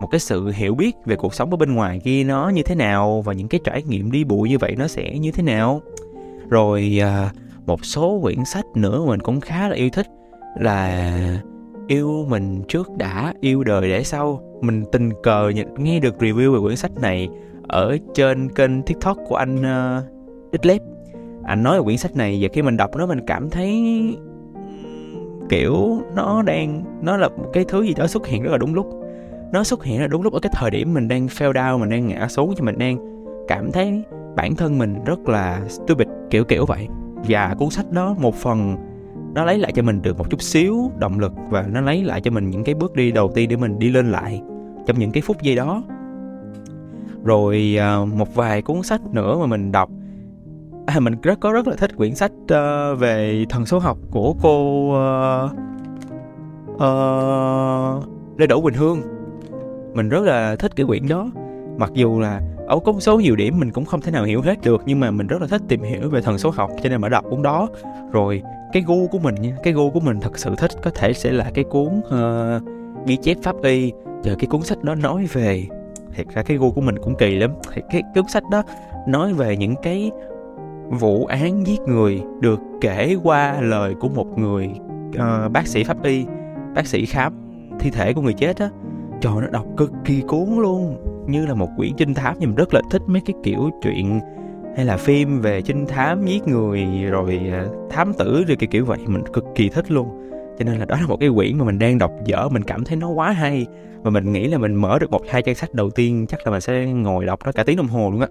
một 0.00 0.08
cái 0.10 0.20
sự 0.20 0.50
hiểu 0.50 0.74
biết 0.74 0.96
về 1.04 1.16
cuộc 1.16 1.34
sống 1.34 1.50
ở 1.50 1.56
bên 1.56 1.74
ngoài 1.74 2.00
kia 2.04 2.24
nó 2.24 2.48
như 2.48 2.62
thế 2.62 2.74
nào 2.74 3.22
và 3.22 3.32
những 3.32 3.48
cái 3.48 3.60
trải 3.64 3.82
nghiệm 3.82 4.10
đi 4.10 4.24
bụi 4.24 4.48
như 4.48 4.58
vậy 4.58 4.74
nó 4.78 4.88
sẽ 4.88 5.18
như 5.18 5.32
thế 5.32 5.42
nào. 5.42 5.82
Rồi 6.48 6.98
à, 7.02 7.30
một 7.66 7.84
số 7.84 8.18
quyển 8.22 8.44
sách 8.44 8.64
nữa 8.74 9.04
mình 9.06 9.20
cũng 9.20 9.40
khá 9.40 9.68
là 9.68 9.76
yêu 9.76 9.90
thích 9.92 10.06
là 10.60 11.38
yêu 11.86 12.26
mình 12.28 12.62
trước 12.68 12.90
đã 12.96 13.34
yêu 13.40 13.64
đời 13.64 13.88
để 13.88 14.04
sau. 14.04 14.40
Mình 14.60 14.84
tình 14.92 15.10
cờ 15.22 15.52
nghe 15.76 16.00
được 16.00 16.14
review 16.18 16.52
về 16.52 16.60
quyển 16.60 16.76
sách 16.76 16.92
này 17.00 17.28
ở 17.68 17.98
trên 18.14 18.48
kênh 18.48 18.82
tiktok 18.82 19.18
của 19.28 19.36
anh 19.36 19.62
ờ, 19.62 20.02
uh, 20.06 20.52
Ditlep 20.52 20.82
anh 21.44 21.62
nói 21.62 21.78
về 21.78 21.84
quyển 21.84 21.96
sách 21.96 22.16
này 22.16 22.38
và 22.42 22.48
khi 22.52 22.62
mình 22.62 22.76
đọc 22.76 22.96
nó 22.96 23.06
mình 23.06 23.20
cảm 23.26 23.50
thấy 23.50 23.82
kiểu 25.48 26.00
nó 26.14 26.42
đang 26.42 26.84
nó 27.02 27.16
là 27.16 27.28
một 27.28 27.50
cái 27.52 27.64
thứ 27.68 27.82
gì 27.82 27.94
đó 27.94 28.06
xuất 28.06 28.26
hiện 28.26 28.42
rất 28.42 28.50
là 28.50 28.58
đúng 28.58 28.74
lúc. 28.74 28.86
Nó 29.52 29.64
xuất 29.64 29.84
hiện 29.84 30.00
là 30.00 30.06
đúng 30.06 30.22
lúc 30.22 30.32
ở 30.32 30.38
cái 30.40 30.52
thời 30.54 30.70
điểm 30.70 30.94
mình 30.94 31.08
đang 31.08 31.26
fell 31.26 31.52
down 31.52 31.78
mình 31.78 31.90
đang 31.90 32.06
ngã 32.06 32.28
xuống 32.28 32.54
cho 32.56 32.64
mình 32.64 32.78
đang 32.78 32.98
cảm 33.48 33.72
thấy 33.72 34.02
bản 34.36 34.56
thân 34.56 34.78
mình 34.78 35.04
rất 35.04 35.28
là 35.28 35.60
stupid 35.68 36.08
kiểu 36.30 36.44
kiểu 36.44 36.66
vậy. 36.66 36.88
Và 37.28 37.54
cuốn 37.58 37.70
sách 37.70 37.90
đó 37.90 38.14
một 38.18 38.34
phần 38.34 38.76
nó 39.34 39.44
lấy 39.44 39.58
lại 39.58 39.72
cho 39.72 39.82
mình 39.82 40.02
được 40.02 40.18
một 40.18 40.30
chút 40.30 40.42
xíu 40.42 40.90
động 40.98 41.18
lực 41.18 41.32
và 41.50 41.64
nó 41.72 41.80
lấy 41.80 42.04
lại 42.04 42.20
cho 42.20 42.30
mình 42.30 42.50
những 42.50 42.64
cái 42.64 42.74
bước 42.74 42.94
đi 42.96 43.12
đầu 43.12 43.30
tiên 43.34 43.48
để 43.48 43.56
mình 43.56 43.78
đi 43.78 43.90
lên 43.90 44.12
lại 44.12 44.42
trong 44.86 44.98
những 44.98 45.12
cái 45.12 45.22
phút 45.22 45.42
giây 45.42 45.56
đó. 45.56 45.82
Rồi 47.24 47.76
à, 47.80 47.98
một 48.04 48.34
vài 48.34 48.62
cuốn 48.62 48.82
sách 48.82 49.00
nữa 49.12 49.38
mà 49.40 49.46
mình 49.46 49.72
đọc. 49.72 49.90
À, 50.86 51.00
mình 51.00 51.14
rất 51.22 51.40
có 51.40 51.52
rất 51.52 51.68
là 51.68 51.76
thích 51.76 51.96
quyển 51.96 52.14
sách 52.14 52.32
uh, 52.42 53.00
về 53.00 53.44
thần 53.48 53.66
số 53.66 53.78
học 53.78 53.98
của 54.10 54.34
cô 54.42 54.88
uh, 54.88 55.50
uh, 56.74 58.40
Lê 58.40 58.46
Đỗ 58.46 58.60
Quỳnh 58.60 58.74
Hương. 58.74 59.02
Mình 59.94 60.08
rất 60.08 60.22
là 60.22 60.56
thích 60.56 60.76
cái 60.76 60.86
quyển 60.86 61.08
đó. 61.08 61.30
Mặc 61.78 61.90
dù 61.94 62.20
là 62.20 62.40
ở 62.66 62.78
có 62.84 62.92
một 62.92 63.00
số 63.00 63.20
nhiều 63.20 63.36
điểm 63.36 63.58
mình 63.58 63.70
cũng 63.70 63.84
không 63.84 64.00
thể 64.00 64.10
nào 64.10 64.24
hiểu 64.24 64.42
hết 64.42 64.60
được 64.62 64.82
nhưng 64.86 65.00
mà 65.00 65.10
mình 65.10 65.26
rất 65.26 65.40
là 65.40 65.46
thích 65.46 65.62
tìm 65.68 65.82
hiểu 65.82 66.10
về 66.10 66.22
thần 66.22 66.38
số 66.38 66.50
học 66.50 66.70
cho 66.82 66.88
nên 66.88 67.00
mà 67.00 67.08
đọc 67.08 67.24
cuốn 67.30 67.42
đó. 67.42 67.68
Rồi 68.12 68.42
cái 68.74 68.82
gu 68.86 69.06
của 69.06 69.18
mình 69.18 69.34
nha. 69.34 69.56
Cái 69.62 69.72
gu 69.72 69.90
của 69.90 70.00
mình 70.00 70.20
thật 70.20 70.38
sự 70.38 70.54
thích 70.58 70.70
có 70.82 70.90
thể 70.90 71.12
sẽ 71.12 71.32
là 71.32 71.50
cái 71.54 71.64
cuốn 71.64 71.88
uh, 71.98 72.62
ghi 73.06 73.16
chép 73.16 73.36
pháp 73.42 73.62
y. 73.62 73.92
Chờ 74.22 74.34
cái 74.38 74.46
cuốn 74.46 74.62
sách 74.62 74.82
đó 74.82 74.94
nói 74.94 75.26
về 75.32 75.64
thiệt 76.14 76.26
ra 76.34 76.42
cái 76.42 76.56
gu 76.56 76.70
của 76.70 76.80
mình 76.80 76.98
cũng 76.98 77.14
kỳ 77.16 77.36
lắm. 77.36 77.50
Thì 77.72 77.82
cái 77.90 78.02
cuốn 78.14 78.28
sách 78.28 78.42
đó 78.50 78.62
nói 79.08 79.32
về 79.32 79.56
những 79.56 79.74
cái 79.82 80.10
vụ 80.90 81.26
án 81.26 81.66
giết 81.66 81.80
người 81.80 82.22
được 82.40 82.60
kể 82.80 83.16
qua 83.22 83.60
lời 83.60 83.94
của 84.00 84.08
một 84.08 84.38
người 84.38 84.70
uh, 85.08 85.52
bác 85.52 85.66
sĩ 85.66 85.84
pháp 85.84 86.02
y 86.02 86.26
bác 86.74 86.86
sĩ 86.86 87.06
khám 87.06 87.32
thi 87.80 87.90
thể 87.90 88.12
của 88.12 88.20
người 88.20 88.34
chết 88.34 88.56
á. 88.58 88.70
Trời 89.20 89.34
nó 89.40 89.46
đọc 89.46 89.66
cực 89.76 89.92
kỳ 90.04 90.20
cuốn 90.20 90.48
luôn. 90.58 90.96
Như 91.26 91.46
là 91.46 91.54
một 91.54 91.68
quyển 91.76 91.92
trinh 91.96 92.14
thám 92.14 92.36
nhưng 92.38 92.50
mình 92.50 92.56
rất 92.56 92.74
là 92.74 92.80
thích 92.90 93.02
mấy 93.06 93.22
cái 93.26 93.34
kiểu 93.42 93.70
chuyện 93.82 94.20
hay 94.76 94.84
là 94.84 94.96
phim 94.96 95.40
về 95.40 95.62
trinh 95.62 95.86
thám 95.86 96.26
giết 96.26 96.48
người 96.48 96.84
rồi 97.10 97.40
ờ, 97.52 97.68
thám 97.90 98.12
tử 98.18 98.44
rồi 98.48 98.56
kiểu 98.56 98.68
kiểu 98.70 98.84
vậy 98.84 98.98
mình 99.06 99.22
cực 99.32 99.44
kỳ 99.54 99.68
thích 99.68 99.90
luôn. 99.90 100.30
Cho 100.58 100.64
nên 100.64 100.78
là 100.78 100.84
đó 100.84 100.96
là 101.00 101.06
một 101.06 101.16
cái 101.20 101.28
quyển 101.34 101.58
mà 101.58 101.64
mình 101.64 101.78
đang 101.78 101.98
đọc 101.98 102.12
dở 102.24 102.48
mình 102.48 102.62
cảm 102.62 102.84
thấy 102.84 102.96
nó 102.96 103.08
quá 103.08 103.30
hay. 103.30 103.66
Và 104.02 104.10
mình 104.10 104.32
nghĩ 104.32 104.46
là 104.46 104.58
mình 104.58 104.74
mở 104.74 104.98
được 104.98 105.10
một 105.10 105.22
hai 105.28 105.42
trang 105.42 105.54
sách 105.54 105.74
đầu 105.74 105.90
tiên 105.90 106.26
chắc 106.28 106.40
là 106.44 106.50
mình 106.50 106.60
sẽ 106.60 106.86
ngồi 106.86 107.24
đọc 107.24 107.40
nó 107.44 107.52
cả 107.52 107.64
tiếng 107.64 107.76
đồng 107.76 107.88
hồ 107.88 108.10
luôn 108.10 108.20
á. 108.20 108.28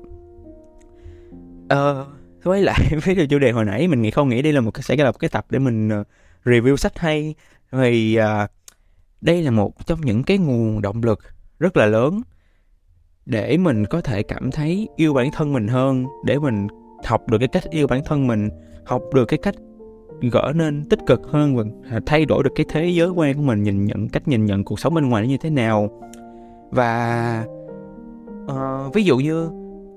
Ờ 1.69 2.05
quay 2.43 2.61
lại 2.61 2.79
với 3.05 3.15
cái 3.15 3.27
chủ 3.27 3.39
đề 3.39 3.51
hồi 3.51 3.65
nãy 3.65 3.87
mình 3.87 4.01
nghĩ 4.01 4.11
không 4.11 4.29
nghĩ 4.29 4.41
đây 4.41 4.53
là 4.53 4.61
một 4.61 4.71
cái 4.71 4.83
sẽ 4.83 4.95
là 4.95 5.11
một 5.11 5.19
cái 5.19 5.29
tập 5.29 5.45
để 5.49 5.59
mình 5.59 5.89
ờ, 5.89 6.03
review 6.45 6.75
sách 6.75 6.99
hay. 6.99 7.35
Thì 7.71 8.17
uh, 8.17 8.23
ờ, 8.23 8.47
đây 9.21 9.41
là 9.41 9.51
một 9.51 9.85
trong 9.85 10.01
những 10.01 10.23
cái 10.23 10.37
nguồn 10.37 10.81
động 10.81 11.03
lực 11.03 11.19
rất 11.59 11.77
là 11.77 11.85
lớn 11.85 12.21
để 13.25 13.57
mình 13.57 13.85
có 13.85 14.01
thể 14.01 14.23
cảm 14.23 14.51
thấy 14.51 14.89
yêu 14.95 15.13
bản 15.13 15.31
thân 15.31 15.53
mình 15.53 15.67
hơn 15.67 16.05
để 16.25 16.39
mình 16.39 16.67
học 17.05 17.29
được 17.29 17.37
cái 17.37 17.47
cách 17.47 17.63
yêu 17.69 17.87
bản 17.87 18.01
thân 18.05 18.27
mình 18.27 18.49
học 18.85 19.01
được 19.13 19.25
cái 19.25 19.39
cách 19.43 19.55
gỡ 20.31 20.51
nên 20.55 20.83
tích 20.89 20.99
cực 21.05 21.21
hơn 21.27 21.55
và 21.55 21.99
thay 22.05 22.25
đổi 22.25 22.43
được 22.43 22.51
cái 22.55 22.65
thế 22.69 22.89
giới 22.89 23.09
quan 23.09 23.35
của 23.35 23.41
mình 23.41 23.63
nhìn 23.63 23.85
nhận 23.85 24.09
cách 24.09 24.27
nhìn 24.27 24.45
nhận 24.45 24.63
cuộc 24.63 24.79
sống 24.79 24.93
bên 24.93 25.09
ngoài 25.09 25.27
như 25.27 25.37
thế 25.37 25.49
nào. 25.49 26.01
Và 26.71 27.45
uh, 28.45 28.93
ví 28.93 29.03
dụ 29.03 29.17
như 29.17 29.49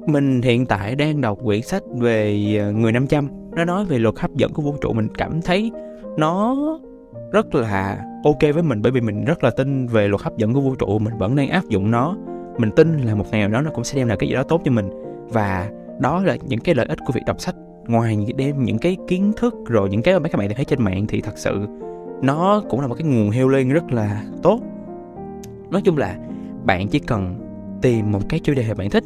mình 0.06 0.42
hiện 0.42 0.66
tại 0.66 0.94
đang 0.94 1.20
đọc 1.20 1.38
quyển 1.44 1.62
sách 1.62 1.82
về 1.98 2.56
ờ, 2.60 2.72
người 2.72 2.82
người 2.82 2.92
500 2.92 3.28
nó 3.56 3.64
nói 3.64 3.84
về 3.84 3.98
luật 3.98 4.14
hấp 4.18 4.34
dẫn 4.34 4.52
của 4.52 4.62
vũ 4.62 4.76
trụ 4.80 4.92
mình 4.92 5.08
cảm 5.18 5.42
thấy 5.42 5.72
nó 6.18 6.56
rất 7.32 7.54
là 7.54 8.04
ok 8.24 8.40
với 8.54 8.62
mình 8.62 8.82
bởi 8.82 8.92
vì 8.92 9.00
mình 9.00 9.24
rất 9.24 9.44
là 9.44 9.50
tin 9.50 9.86
về 9.86 10.08
luật 10.08 10.22
hấp 10.22 10.36
dẫn 10.36 10.54
của 10.54 10.60
vũ 10.60 10.74
trụ 10.74 10.98
mình 10.98 11.18
vẫn 11.18 11.36
đang 11.36 11.48
áp 11.48 11.64
dụng 11.68 11.90
nó 11.90 12.16
mình 12.58 12.70
tin 12.76 12.98
là 12.98 13.14
một 13.14 13.24
ngày 13.30 13.40
nào 13.40 13.48
đó 13.48 13.60
nó 13.60 13.70
cũng 13.70 13.84
sẽ 13.84 13.98
đem 13.98 14.08
lại 14.08 14.16
cái 14.20 14.28
gì 14.28 14.34
đó 14.34 14.42
tốt 14.42 14.60
cho 14.64 14.70
mình. 14.70 14.90
Và 15.28 15.70
đó 16.00 16.22
là 16.22 16.36
những 16.46 16.60
cái 16.60 16.74
lợi 16.74 16.86
ích 16.86 16.98
của 17.06 17.12
việc 17.12 17.22
đọc 17.26 17.40
sách. 17.40 17.54
Ngoài 17.86 18.16
những 18.16 18.36
đem 18.36 18.64
những 18.64 18.78
cái 18.78 18.96
kiến 19.08 19.32
thức, 19.36 19.54
rồi 19.66 19.88
những 19.90 20.02
cái 20.02 20.14
mà 20.14 20.20
mấy 20.20 20.30
các 20.30 20.38
bạn 20.38 20.48
thấy 20.56 20.64
trên 20.64 20.82
mạng 20.82 21.06
thì 21.08 21.20
thật 21.20 21.38
sự 21.38 21.66
nó 22.22 22.62
cũng 22.68 22.80
là 22.80 22.86
một 22.86 22.94
cái 22.94 23.08
nguồn 23.08 23.30
heo 23.30 23.48
lên 23.48 23.68
rất 23.68 23.92
là 23.92 24.22
tốt. 24.42 24.60
Nói 25.70 25.82
chung 25.82 25.98
là 25.98 26.16
bạn 26.64 26.88
chỉ 26.88 26.98
cần 26.98 27.34
tìm 27.82 28.12
một 28.12 28.28
cái 28.28 28.40
chủ 28.40 28.54
đề 28.54 28.64
mà 28.68 28.74
bạn 28.74 28.90
thích, 28.90 29.04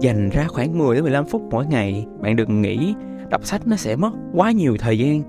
dành 0.00 0.30
ra 0.30 0.46
khoảng 0.48 0.78
10 0.78 0.94
đến 0.94 1.04
15 1.04 1.24
phút 1.26 1.42
mỗi 1.50 1.66
ngày, 1.66 2.06
bạn 2.20 2.36
đừng 2.36 2.62
nghĩ 2.62 2.94
đọc 3.30 3.44
sách 3.44 3.66
nó 3.66 3.76
sẽ 3.76 3.96
mất 3.96 4.10
quá 4.34 4.50
nhiều 4.50 4.76
thời 4.78 4.98
gian. 4.98 5.22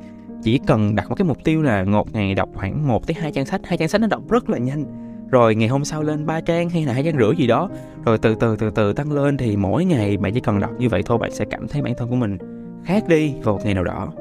Chỉ 0.43 0.59
cần 0.67 0.95
đặt 0.95 1.09
một 1.09 1.15
cái 1.15 1.27
mục 1.27 1.37
tiêu 1.43 1.61
là 1.61 1.83
một 1.83 2.13
ngày 2.13 2.35
đọc 2.35 2.49
khoảng 2.55 2.87
1 2.87 3.07
tới 3.07 3.15
2 3.19 3.31
trang 3.31 3.45
sách. 3.45 3.61
Hai 3.63 3.77
trang 3.77 3.87
sách 3.87 4.01
nó 4.01 4.07
đọc 4.07 4.29
rất 4.29 4.49
là 4.49 4.57
nhanh 4.57 4.85
rồi 5.31 5.55
ngày 5.55 5.67
hôm 5.67 5.85
sau 5.85 6.03
lên 6.03 6.25
ba 6.25 6.41
trang 6.41 6.69
hay 6.69 6.85
là 6.85 6.93
hai 6.93 7.03
trang 7.03 7.17
rưỡi 7.19 7.35
gì 7.35 7.47
đó. 7.47 7.69
Rồi 8.05 8.17
từ 8.17 8.35
từ 8.35 8.55
từ 8.55 8.69
từ 8.69 8.93
tăng 8.93 9.11
lên 9.11 9.37
thì 9.37 9.57
mỗi 9.57 9.85
ngày 9.85 10.17
bạn 10.17 10.33
chỉ 10.33 10.39
cần 10.39 10.59
đọc 10.59 10.71
như 10.77 10.89
vậy 10.89 11.03
thôi, 11.05 11.17
bạn 11.17 11.31
sẽ 11.31 11.45
cảm 11.45 11.67
thấy 11.67 11.81
bản 11.81 11.93
thân 11.97 12.09
của 12.09 12.15
mình 12.15 12.37
khác 12.85 13.07
đi 13.07 13.35
vào 13.43 13.55
một 13.55 13.61
ngày 13.65 13.73
nào 13.73 13.83
đó. 13.83 14.11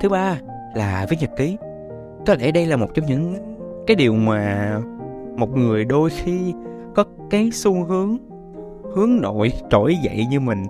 Thứ 0.00 0.08
ba 0.08 0.38
là 0.74 1.06
viết 1.10 1.16
nhật 1.20 1.30
ký. 1.36 1.56
Có 2.26 2.34
lẽ 2.40 2.52
đây 2.52 2.66
là 2.66 2.76
một 2.76 2.94
trong 2.94 3.06
những 3.06 3.34
cái 3.86 3.94
điều 3.94 4.14
mà 4.14 4.78
một 5.36 5.56
người 5.56 5.84
đôi 5.84 6.10
khi 6.10 6.54
có 6.94 7.04
cái 7.30 7.50
xu 7.52 7.84
hướng 7.84 8.16
hướng 8.94 9.20
nội 9.20 9.52
trỗi 9.70 9.96
dậy 10.02 10.26
như 10.30 10.40
mình 10.40 10.62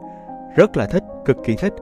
rất 0.56 0.76
là 0.76 0.86
thích, 0.86 1.04
cực 1.24 1.36
kỳ 1.44 1.56
thích 1.56 1.74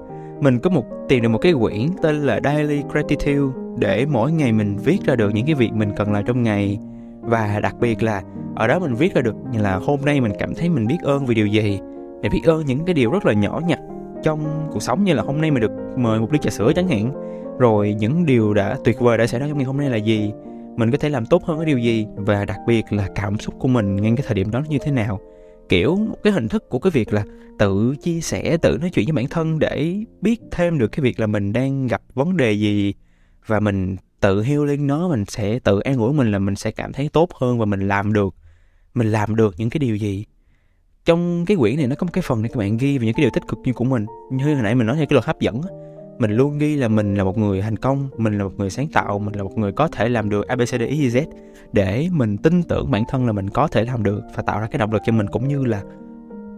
mình 0.42 0.58
có 0.58 0.70
một, 0.70 0.84
tìm 1.08 1.22
được 1.22 1.28
một 1.28 1.38
cái 1.38 1.52
quyển 1.61 1.87
tên 2.02 2.22
là 2.22 2.40
Daily 2.44 2.82
Gratitude 2.92 3.58
để 3.78 4.06
mỗi 4.06 4.32
ngày 4.32 4.52
mình 4.52 4.76
viết 4.84 4.99
ra 5.06 5.16
được 5.16 5.34
những 5.34 5.46
cái 5.46 5.54
việc 5.54 5.72
mình 5.72 5.92
cần 5.96 6.12
làm 6.12 6.25
trong 6.25 6.42
ngày. 6.42 6.78
Và 7.20 7.61
đặc 7.62 7.76
biệt 7.80 8.02
là, 8.02 8.22
ở 8.56 8.66
đó 8.66 8.78
mình 8.78 8.94
viết 8.94 9.14
ra 9.14 9.22
được 9.22 9.34
như 9.52 9.62
là 9.62 9.76
hôm 9.76 10.00
nay 10.04 10.20
mình 10.20 10.32
cảm 10.38 10.54
thấy 10.54 10.68
mình 10.68 10.87
biết 10.87 10.99
ơn 11.02 11.26
vì 11.26 11.34
điều 11.34 11.46
gì 11.46 11.78
mình 12.22 12.32
biết 12.32 12.44
ơn 12.44 12.66
những 12.66 12.84
cái 12.84 12.94
điều 12.94 13.11
rất 13.11 13.26
là 13.26 13.32
nhỏ 13.32 13.61
nhặt 13.68 13.78
trong 14.22 14.68
cuộc 14.72 14.82
sống 14.82 15.04
như 15.04 15.14
là 15.14 15.22
hôm 15.22 15.40
nay 15.40 15.50
mình 15.50 15.61
được 15.61 15.70
mời 15.96 16.20
một 16.20 16.32
ly 16.32 16.38
trà 16.38 16.50
sữa 16.50 16.72
chẳng 16.76 16.88
hạn. 16.88 17.12
Rồi 17.58 17.96
những 17.99 18.26
điều 18.26 18.54
đã 18.54 18.76
tuyệt 18.84 19.00
vời 19.00 19.18
đã 19.18 19.26
xảy 19.26 19.40
ra 19.40 19.49
trong 19.49 19.58
ngày 19.58 19.66
hôm 19.66 19.76
nay 19.76 19.90
là 19.90 19.96
gì, 19.96 20.32
mình 20.76 20.90
có 20.90 20.99
thể 20.99 21.08
làm 21.08 21.26
tốt 21.26 21.44
hơn 21.44 21.58
cái 21.58 21.66
điều 21.66 21.78
gì, 21.78 22.06
và 22.16 22.44
đặc 22.44 22.58
biệt 22.66 22.92
là 22.92 23.08
cảm 23.14 23.38
xúc 23.38 23.54
của 23.58 23.68
mình 23.68 23.96
ngay 23.96 24.12
cái 24.16 24.25
thời 24.26 24.34
điểm 24.34 24.50
đó 24.50 24.62
như 24.68 24.78
thế 24.82 24.90
nào 24.90 25.20
kiểu 25.72 25.96
một 25.96 26.16
cái 26.22 26.32
hình 26.32 26.48
thức 26.48 26.68
của 26.68 26.78
cái 26.78 26.90
việc 26.90 27.12
là 27.12 27.24
tự 27.58 27.94
chia 28.02 28.20
sẻ, 28.20 28.56
tự 28.56 28.78
nói 28.80 28.90
chuyện 28.90 29.06
với 29.06 29.12
bản 29.12 29.28
thân 29.28 29.58
để 29.58 29.96
biết 30.20 30.40
thêm 30.50 30.78
được 30.78 30.88
cái 30.88 31.00
việc 31.00 31.20
là 31.20 31.26
mình 31.26 31.52
đang 31.52 31.86
gặp 31.86 32.02
vấn 32.14 32.36
đề 32.36 32.52
gì 32.52 32.94
và 33.46 33.60
mình 33.60 33.96
tự 34.20 34.42
healing 34.42 34.86
nó, 34.86 35.08
mình 35.08 35.24
sẽ 35.28 35.58
tự 35.58 35.80
an 35.80 35.96
ủi 35.96 36.12
mình 36.12 36.32
là 36.32 36.38
mình 36.38 36.56
sẽ 36.56 36.70
cảm 36.70 36.92
thấy 36.92 37.08
tốt 37.12 37.28
hơn 37.34 37.58
và 37.58 37.64
mình 37.64 37.88
làm 37.88 38.12
được, 38.12 38.34
mình 38.94 39.12
làm 39.12 39.36
được 39.36 39.54
những 39.58 39.70
cái 39.70 39.78
điều 39.78 39.96
gì. 39.96 40.24
Trong 41.04 41.44
cái 41.46 41.56
quyển 41.56 41.76
này 41.76 41.86
nó 41.86 41.96
có 41.96 42.04
một 42.04 42.12
cái 42.12 42.22
phần 42.22 42.42
để 42.42 42.48
các 42.48 42.58
bạn 42.58 42.76
ghi 42.76 42.98
về 42.98 43.06
những 43.06 43.14
cái 43.14 43.24
điều 43.24 43.30
tích 43.34 43.48
cực 43.48 43.58
như 43.64 43.72
của 43.72 43.84
mình. 43.84 44.06
Như 44.32 44.54
hồi 44.54 44.62
nãy 44.62 44.74
mình 44.74 44.86
nói 44.86 44.96
về 44.96 45.06
cái 45.06 45.14
luật 45.14 45.24
hấp 45.24 45.40
dẫn 45.40 45.60
mình 46.19 46.31
luôn 46.31 46.59
ghi 46.59 46.76
là 46.76 46.88
mình 46.88 47.14
là 47.14 47.25
một 47.25 47.38
người 47.38 47.62
thành 47.62 47.76
công, 47.76 48.09
mình 48.16 48.38
là 48.38 48.45
một 48.45 48.52
người 48.57 48.71
sáng 48.71 48.88
tạo, 48.92 49.19
mình 49.19 49.35
là 49.35 49.42
một 49.42 49.59
người 49.59 49.73
có 49.73 49.88
thể 49.88 50.09
làm 50.09 50.28
được 50.28 50.47
abcdez 50.49 51.25
để 51.73 52.09
mình 52.12 52.37
tin 52.37 52.62
tưởng 52.62 52.90
bản 52.90 53.04
thân 53.09 53.26
là 53.26 53.33
mình 53.33 53.50
có 53.50 53.69
thể 53.69 53.85
làm 53.85 54.02
được 54.02 54.21
và 54.35 54.42
tạo 54.42 54.61
ra 54.61 54.66
cái 54.66 54.78
động 54.78 54.92
lực 54.92 55.02
cho 55.04 55.12
mình 55.12 55.26
cũng 55.26 55.49
như 55.49 55.64
là 55.64 55.83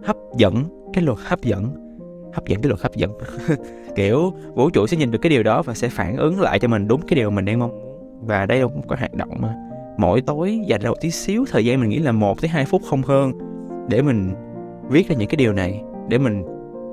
hấp 0.03 0.17
dẫn 0.37 0.63
cái 0.93 1.03
luật 1.03 1.17
hấp 1.21 1.41
dẫn 1.41 1.85
hấp 2.33 2.45
dẫn 2.45 2.61
cái 2.61 2.69
luật 2.69 2.81
hấp 2.81 2.95
dẫn. 2.95 3.11
Kiểu, 3.95 4.33
vũ 4.55 4.69
trụ 4.69 4.87
sẽ 4.87 4.97
nhìn 4.97 5.11
được 5.11 5.19
cái 5.21 5.29
điều 5.29 5.43
đó 5.43 5.61
và 5.61 5.73
sẽ 5.73 5.89
phản 5.89 6.17
ứng 6.17 6.41
lại 6.41 6.59
cho 6.59 6.67
mình 6.67 6.87
đúng 6.87 7.01
cái 7.01 7.15
điều 7.15 7.31
mình 7.31 7.45
đang 7.45 7.59
mong 7.59 7.85
và 8.21 8.45
đây 8.45 8.61
cũng 8.61 8.87
có 8.87 8.95
hoạt 8.99 9.13
động 9.13 9.29
mà 9.39 9.55
mỗi 9.97 10.21
tối 10.21 10.59
dành 10.67 10.81
ra 10.81 10.89
một 10.89 11.01
tí 11.01 11.11
xíu 11.11 11.45
thời 11.51 11.65
gian 11.65 11.79
mình 11.81 11.89
nghĩ 11.89 11.99
là 11.99 12.11
một 12.11 12.41
tới 12.41 12.49
hai 12.49 12.65
phút 12.65 12.81
không 12.89 13.01
hơn 13.01 13.31
để 13.89 14.01
mình 14.01 14.33
viết 14.89 15.09
ra 15.09 15.15
những 15.15 15.29
cái 15.29 15.37
điều 15.37 15.53
này, 15.53 15.83
để 16.09 16.17
mình 16.17 16.43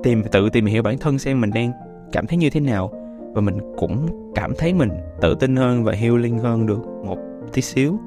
tìm, 0.03 0.23
tự 0.31 0.49
tìm 0.49 0.65
hiểu 0.65 0.83
bản 0.83 0.97
thân 0.97 1.19
xem 1.19 1.41
mình 1.41 1.51
đang 1.53 1.71
cảm 2.11 2.27
thấy 2.27 2.37
như 2.37 2.49
thế 2.49 2.59
nào. 2.59 2.91
Và 3.33 3.41
mình 3.41 3.57
cũng 3.77 4.07
cảm 4.35 4.53
thấy 4.57 4.73
mình 4.73 4.89
tự 5.21 5.35
tin 5.35 5.55
hơn 5.55 5.83
và 5.83 5.93
healing 5.93 6.39
hơn 6.39 6.65
được 6.65 6.79
một 7.05 7.17
tí 7.53 7.61
xíu. 7.61 7.99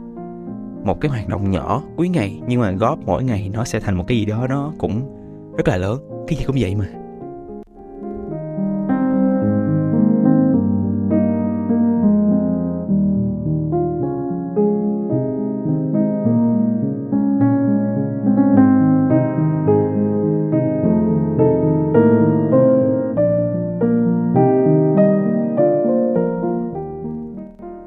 Một 0.84 1.00
cái 1.00 1.10
hoạt 1.10 1.28
động 1.28 1.50
nhỏ 1.50 1.82
cuối 1.96 2.08
ngày, 2.08 2.40
nhưng 2.48 2.60
mà 2.60 2.70
góp 2.70 2.98
mỗi 3.06 3.24
ngày 3.24 3.50
nó 3.52 3.64
sẽ 3.64 3.80
thành 3.80 3.94
một 3.94 4.04
cái 4.08 4.18
gì 4.18 4.24
đó 4.24 4.46
nó 4.48 4.72
cũng 4.78 5.02
rất 5.56 5.68
là 5.68 5.76
lớn. 5.76 5.98
Cái 6.26 6.38
gì 6.38 6.44
cũng 6.46 6.56
vậy 6.58 6.74
mà. 6.74 6.86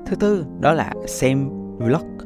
Thứ 0.10 0.16
tư 0.16 0.46
đó 0.60 0.74
là 0.74 0.94
xem 1.08 1.50
vlog. 1.78 2.18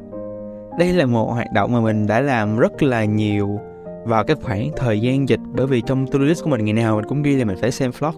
Đây 0.78 0.92
là 0.92 1.06
một 1.06 1.32
hoạt 1.32 1.52
động 1.52 1.72
mà 1.72 1.80
mình 1.80 2.06
đã 2.06 2.20
làm 2.20 2.58
rất 2.58 2.82
là 2.82 3.04
nhiều 3.04 3.58
vào 4.04 4.24
cái 4.24 4.36
khoảng 4.42 4.70
thời 4.76 5.00
gian 5.00 5.28
dịch 5.28 5.40
bởi 5.52 5.66
vì 5.66 5.80
trong 5.80 6.06
to 6.06 6.18
list 6.18 6.44
của 6.44 6.50
mình 6.50 6.64
ngày 6.64 6.74
nào 6.74 6.96
mình 6.96 7.04
cũng 7.04 7.22
ghi 7.22 7.36
là 7.36 7.44
mình 7.44 7.56
phải 7.60 7.70
xem 7.70 7.90
vlog. 7.98 8.14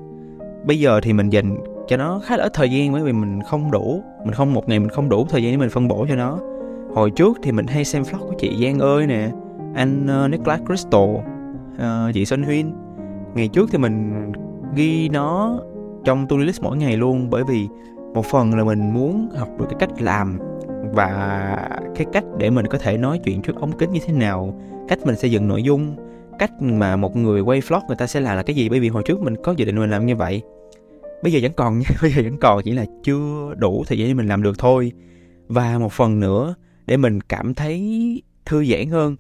Bây 0.67 0.81
giờ 0.81 1.01
thì 1.03 1.13
mình 1.13 1.29
dành 1.29 1.57
cho 1.89 1.97
nó 1.97 2.21
khá 2.25 2.37
là 2.37 2.45
ít 2.45 2.53
thời 2.55 2.71
gian 2.71 2.93
bởi 2.93 3.03
vì 3.03 3.13
mình 3.13 3.43
không 3.43 3.71
đủ 3.71 4.03
mình 4.25 4.35
không 4.35 4.55
một 4.55 4.69
ngày 4.69 4.79
mình 4.79 4.89
không 4.89 5.09
đủ 5.09 5.27
thời 5.29 5.43
gian 5.43 5.53
để 5.53 5.59
mình 5.59 5.71
phân 5.71 5.89
bổ 5.89 6.07
cho 6.09 6.15
nó. 6.15 6.39
Hồi 6.95 7.11
trước 7.11 7.39
thì 7.43 7.53
mình 7.53 7.67
hay 7.67 7.85
xem 7.85 8.03
vlog 8.03 8.21
của 8.21 8.35
chị 8.39 8.65
Giang 8.65 8.79
ơi 8.79 9.07
nè 9.07 9.31
anh 9.75 10.07
ờ, 10.07 10.25
uh, 10.25 10.31
Nicholas 10.31 10.61
Crystal 10.67 11.01
uh, 11.01 12.15
chị 12.15 12.25
Xuân 12.25 12.43
Huyên 12.43 12.73
ngày 13.35 13.49
trước 13.49 13.69
thì 13.73 13.79
mình 13.79 14.33
ghi 14.75 15.09
nó 15.09 15.59
trong 16.05 16.27
to 16.29 16.37
list 16.37 16.63
mỗi 16.63 16.77
ngày 16.77 16.97
luôn 16.97 17.31
bởi 17.31 17.45
vì 17.49 17.69
một 18.15 18.27
phần 18.27 18.55
là 18.55 18.65
mình 18.65 18.93
muốn 18.93 19.29
học 19.37 19.49
được 19.59 19.67
cái 19.69 19.77
cách 19.79 20.03
làm 20.03 20.39
và 20.95 21.69
cái 21.95 22.07
cách 22.13 22.25
để 22.39 22.51
mình 22.51 22.67
có 22.67 22.79
thể 22.79 22.99
nói 22.99 23.21
chuyện 23.25 23.43
trước 23.43 23.57
ống 23.57 23.79
kính 23.79 23.93
như 23.93 24.01
thế 24.07 24.13
nào, 24.13 24.61
cách 24.89 24.99
mình 25.05 25.17
xây 25.17 25.31
dựng 25.31 25.49
nội 25.49 25.63
dung, 25.63 25.97
cách 26.39 26.63
mà 26.63 26.97
một 26.97 27.17
người 27.17 27.41
quay 27.41 27.61
vlog 27.61 27.81
người 27.89 27.97
ta 27.97 28.07
sẽ 28.07 28.21
làm 28.21 28.37
là 28.37 28.43
cái 28.43 28.57
gì. 28.57 28.69
Bởi 28.69 28.81
vì 28.81 28.89
hồi 28.89 29.03
trước 29.07 29.21
mình 29.21 29.35
có 29.43 29.55
dự 29.57 29.65
định 29.65 29.81
mình 29.81 29.91
làm 29.91 30.07
như 30.07 30.17
vậy, 30.17 30.43
bây 31.23 31.33
giờ 31.33 31.39
vẫn 31.43 31.53
còn 31.53 31.79
nha, 31.79 31.89
bây 32.03 32.13
giờ 32.13 32.23
vẫn 32.23 32.39
còn, 32.39 32.63
chỉ 32.65 32.73
là 32.73 32.85
chưa 33.05 33.55
đủ 33.57 33.85
thời 33.87 33.99
gian 33.99 34.09
để 34.09 34.15
mình 34.15 34.29
làm 34.29 34.43
được 34.43 34.59
thôi. 34.59 34.93
Và 35.49 35.79
một 35.79 35.93
phần 35.93 36.21
nữa, 36.21 36.55
để 36.87 36.97
mình 36.97 37.21
cảm 37.21 37.55
thấy 37.55 38.23
thư 38.45 38.65
giãn 38.65 38.91
hơn, 38.91 39.17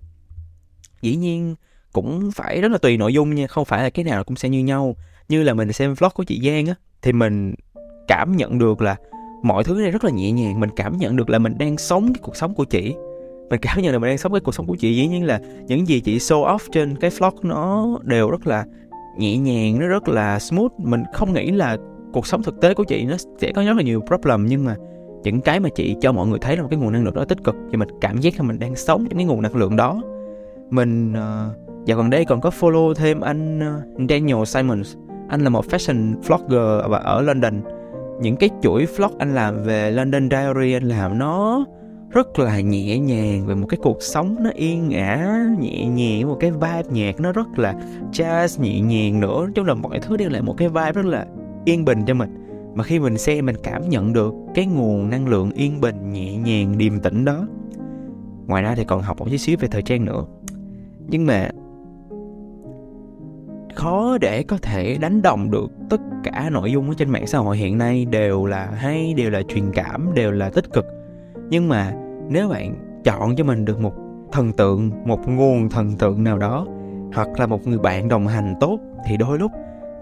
dĩ 1.02 1.16
nhiên 1.16 1.54
cũng 1.92 2.30
phải 2.34 2.60
rất 2.60 2.72
là 2.72 2.78
tùy 2.78 2.96
nội 2.96 3.14
dung 3.14 3.34
nha, 3.34 3.46
không 3.46 3.64
phải 3.64 3.82
là 3.82 3.90
cái 3.90 4.04
nào 4.04 4.24
cũng 4.24 4.36
sẽ 4.36 4.48
như 4.48 4.64
nhau. 4.64 4.96
Như 5.28 5.42
là 5.42 5.54
mình 5.54 5.72
xem 5.72 5.94
vlog 5.94 6.10
của 6.14 6.24
chị 6.24 6.40
Giang 6.44 6.66
á, 6.66 6.74
thì 7.02 7.12
mình 7.12 7.54
cảm 8.08 8.36
nhận 8.36 8.58
được 8.58 8.82
là 8.82 8.96
mọi 9.42 9.64
thứ 9.64 9.74
này 9.74 9.90
rất 9.90 10.04
là 10.04 10.10
nhẹ 10.10 10.32
nhàng. 10.32 10.60
Mình 10.60 10.70
cảm 10.76 10.96
nhận 10.96 11.16
được 11.16 11.30
là 11.30 11.38
mình 11.38 11.58
đang 11.58 11.78
sống 11.78 12.06
cái 12.06 12.20
cuộc 12.22 12.36
sống 12.36 12.54
của 12.54 12.64
chị. 12.64 12.94
Mình 13.50 13.60
cảm 13.60 13.82
nhận 13.82 13.92
được 13.92 13.98
mình 13.98 14.08
đang 14.08 14.18
sống 14.18 14.32
cái 14.32 14.40
cuộc 14.40 14.54
sống 14.54 14.66
của 14.66 14.76
chị. 14.76 14.96
Dĩ 14.96 15.06
nhiên 15.06 15.24
là 15.24 15.40
những 15.66 15.88
gì 15.88 16.00
chị 16.00 16.18
show 16.18 16.56
off 16.56 16.58
trên 16.72 16.96
cái 16.96 17.10
vlog 17.18 17.34
nó 17.42 17.86
đều 18.02 18.30
rất 18.30 18.46
là 18.46 18.64
nhẹ 19.18 19.36
nhàng 19.36 19.78
nó 19.80 19.86
rất 19.86 20.08
là 20.08 20.38
smooth. 20.38 20.72
Mình 20.78 21.02
không 21.12 21.32
nghĩ 21.32 21.50
là 21.50 21.76
cuộc 22.12 22.26
sống 22.26 22.42
thực 22.42 22.60
tế 22.60 22.74
của 22.74 22.84
chị 22.84 23.04
nó 23.04 23.16
sẽ 23.38 23.52
có 23.52 23.62
rất 23.62 23.76
là 23.76 23.82
nhiều 23.82 24.00
problem 24.06 24.46
nhưng 24.46 24.64
mà 24.64 24.76
những 25.22 25.40
cái 25.40 25.60
mà 25.60 25.68
chị 25.74 25.96
cho 26.00 26.12
mọi 26.12 26.26
người 26.26 26.38
thấy 26.38 26.56
là 26.56 26.62
một 26.62 26.68
cái 26.70 26.78
nguồn 26.78 26.92
năng 26.92 27.04
lượng 27.04 27.14
đó 27.14 27.24
tích 27.24 27.44
cực. 27.44 27.54
Thì 27.70 27.76
mình 27.76 27.88
cảm 28.00 28.18
giác 28.18 28.34
là 28.36 28.42
mình 28.42 28.58
đang 28.58 28.76
sống 28.76 29.06
trong 29.10 29.18
cái 29.18 29.26
nguồn 29.26 29.42
năng 29.42 29.56
lượng 29.56 29.76
đó. 29.76 30.02
Mình 30.70 31.12
uh, 31.12 31.86
dạo 31.86 31.98
gần 31.98 32.10
đây 32.10 32.24
còn 32.24 32.40
có 32.40 32.50
follow 32.60 32.94
thêm 32.94 33.20
anh 33.20 33.58
uh, 33.58 34.08
Daniel 34.10 34.44
Simons. 34.44 34.96
Anh 35.28 35.40
là 35.40 35.50
một 35.50 35.64
fashion 35.66 36.14
vlogger 36.22 36.90
và 36.90 36.98
ở 36.98 37.22
London 37.22 37.60
những 38.20 38.36
cái 38.36 38.50
chuỗi 38.62 38.86
vlog 38.86 39.18
anh 39.18 39.34
làm 39.34 39.62
về 39.62 39.90
London 39.90 40.28
Diary 40.30 40.72
anh 40.72 40.82
làm, 40.82 41.18
nó 41.18 41.64
rất 42.10 42.38
là 42.38 42.60
nhẹ 42.60 42.98
nhàng 42.98 43.46
về 43.46 43.54
một 43.54 43.66
cái 43.66 43.78
cuộc 43.82 44.02
sống, 44.02 44.36
nó 44.40 44.50
yên 44.54 44.90
ả, 44.90 45.46
nhẹ 45.60 45.86
nhàng, 45.86 46.28
một 46.28 46.36
cái 46.40 46.50
vibe 46.50 46.82
nhạc 46.90 47.20
nó 47.20 47.32
rất 47.32 47.58
là 47.58 47.74
jazz 48.12 48.62
nhẹ 48.62 48.80
nhàng 48.80 49.20
nữa. 49.20 49.46
Chung 49.54 49.66
là 49.66 49.74
mọi 49.74 49.98
thứ 50.00 50.16
đều 50.16 50.28
là 50.28 50.40
một 50.40 50.54
cái 50.56 50.68
vibe 50.68 50.92
rất 50.92 51.04
là 51.04 51.26
yên 51.64 51.84
bình 51.84 52.04
cho 52.06 52.14
mình. 52.14 52.30
Mà 52.74 52.84
khi 52.84 52.98
mình 52.98 53.18
xem, 53.18 53.46
mình 53.46 53.56
cảm 53.62 53.88
nhận 53.88 54.12
được 54.12 54.34
cái 54.54 54.66
nguồn 54.66 55.10
năng 55.10 55.28
lượng 55.28 55.50
yên 55.50 55.80
bình, 55.80 56.12
nhẹ 56.12 56.36
nhàng, 56.36 56.78
điềm 56.78 57.00
tĩnh 57.00 57.24
đó. 57.24 57.46
Ngoài 58.46 58.62
ra 58.62 58.74
thì 58.74 58.84
còn 58.84 59.02
học 59.02 59.18
một 59.18 59.26
chút 59.30 59.36
xíu 59.36 59.56
về 59.60 59.68
thời 59.68 59.82
trang 59.82 60.04
nữa. 60.04 60.24
Nhưng 61.08 61.26
mà 61.26 61.48
khó 63.76 64.18
để 64.20 64.42
có 64.42 64.58
thể 64.62 64.96
đánh 65.00 65.22
đồng 65.22 65.50
được 65.50 65.70
tất 65.90 66.00
cả 66.24 66.50
nội 66.52 66.72
dung 66.72 66.88
ở 66.88 66.94
trên 66.98 67.10
mạng 67.10 67.26
xã 67.26 67.38
hội 67.38 67.56
hiện 67.56 67.78
nay 67.78 68.04
đều 68.04 68.46
là 68.46 68.66
hay, 68.66 69.14
đều 69.14 69.30
là 69.30 69.42
truyền 69.48 69.72
cảm, 69.72 70.14
đều 70.14 70.32
là 70.32 70.50
tích 70.50 70.72
cực. 70.72 70.86
Nhưng 71.50 71.68
mà 71.68 71.92
nếu 72.28 72.48
bạn 72.48 72.74
chọn 73.04 73.36
cho 73.36 73.44
mình 73.44 73.64
được 73.64 73.80
một 73.80 73.92
thần 74.32 74.52
tượng, 74.52 74.90
một 75.04 75.28
nguồn 75.28 75.68
thần 75.68 75.96
tượng 75.96 76.24
nào 76.24 76.38
đó, 76.38 76.66
hoặc 77.14 77.28
là 77.38 77.46
một 77.46 77.66
người 77.66 77.78
bạn 77.78 78.08
đồng 78.08 78.26
hành 78.26 78.54
tốt, 78.60 78.78
thì 79.06 79.16
đôi 79.16 79.38
lúc 79.38 79.52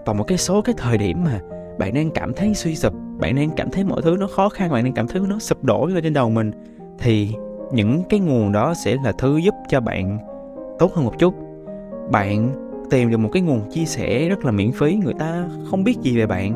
vào 0.05 0.15
một 0.15 0.23
cái 0.23 0.37
số 0.37 0.61
cái 0.61 0.75
thời 0.77 0.97
điểm 0.97 1.23
mà 1.23 1.39
bạn 1.79 1.93
đang 1.93 2.11
cảm 2.11 2.33
thấy 2.33 2.53
suy 2.53 2.75
sụp, 2.75 2.93
bạn 3.19 3.35
đang 3.35 3.49
cảm 3.49 3.69
thấy 3.71 3.83
mọi 3.83 4.01
thứ 4.01 4.17
nó 4.19 4.27
khó 4.27 4.49
khăn, 4.49 4.71
bạn 4.71 4.83
đang 4.83 4.93
cảm 4.93 5.07
thấy 5.07 5.21
nó 5.29 5.39
sụp 5.39 5.63
đổ 5.63 5.85
lên 5.85 6.03
trên 6.03 6.13
đầu 6.13 6.29
mình, 6.29 6.51
thì 6.99 7.33
những 7.71 8.03
cái 8.09 8.19
nguồn 8.19 8.51
đó 8.51 8.73
sẽ 8.73 8.95
là 9.03 9.11
thứ 9.17 9.37
giúp 9.37 9.55
cho 9.69 9.81
bạn 9.81 10.19
tốt 10.79 10.93
hơn 10.93 11.05
một 11.05 11.13
chút. 11.19 11.33
Bạn 12.11 12.51
tìm 12.89 13.09
được 13.09 13.17
một 13.17 13.29
cái 13.33 13.41
nguồn 13.41 13.71
chia 13.71 13.85
sẻ 13.85 14.29
rất 14.29 14.45
là 14.45 14.51
miễn 14.51 14.71
phí. 14.71 14.95
Người 14.95 15.13
ta 15.19 15.47
không 15.69 15.83
biết 15.83 15.97
gì 16.01 16.17
về 16.17 16.25
bạn. 16.25 16.53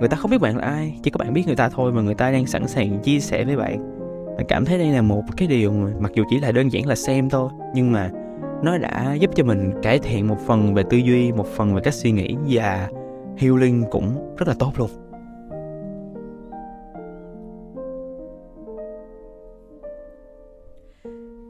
Người 0.00 0.08
ta 0.08 0.16
không 0.16 0.30
biết 0.30 0.40
bạn 0.40 0.56
là 0.56 0.66
ai. 0.66 0.94
Chỉ 1.02 1.10
có 1.10 1.18
bạn 1.18 1.32
biết 1.34 1.46
người 1.46 1.56
ta 1.56 1.68
thôi 1.68 1.92
mà 1.92 2.02
người 2.02 2.14
ta 2.14 2.30
đang 2.30 2.46
sẵn 2.46 2.68
sàng 2.68 2.98
chia 3.02 3.20
sẻ 3.20 3.44
với 3.44 3.56
bạn. 3.56 3.92
Bạn 4.36 4.46
cảm 4.48 4.64
thấy 4.64 4.78
đây 4.78 4.88
là 4.88 5.02
một 5.02 5.22
cái 5.36 5.48
điều 5.48 5.72
mà 5.72 5.90
mặc 6.00 6.12
dù 6.14 6.24
chỉ 6.30 6.38
là 6.38 6.52
đơn 6.52 6.72
giản 6.72 6.86
là 6.86 6.94
xem 6.94 7.28
thôi, 7.28 7.50
nhưng 7.74 7.92
mà 7.92 8.10
nó 8.62 8.78
đã 8.78 9.14
giúp 9.14 9.30
cho 9.34 9.44
mình 9.44 9.72
cải 9.82 9.98
thiện 9.98 10.28
một 10.28 10.38
phần 10.46 10.74
về 10.74 10.82
tư 10.90 10.96
duy, 10.96 11.32
một 11.32 11.46
phần 11.46 11.74
về 11.74 11.80
cách 11.84 11.94
suy 11.94 12.10
nghĩ 12.10 12.36
và 12.46 12.88
healing 13.38 13.84
cũng 13.90 14.34
rất 14.36 14.48
là 14.48 14.54
tốt 14.58 14.72
luôn. 14.76 14.90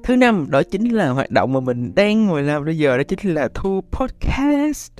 Thứ 0.05 0.17
năm 0.17 0.47
đó 0.51 0.63
chính 0.63 0.89
là 0.89 1.09
hoạt 1.09 1.31
động 1.31 1.53
mà 1.53 1.61
mình 1.61 1.95
đang 1.95 2.27
ngồi 2.27 2.43
làm 2.43 2.65
bây 2.65 2.79
giờ 2.79 2.97
đó 2.97 3.03
chính 3.03 3.35
là 3.35 3.49
thu 3.55 3.81
podcast. 3.91 4.93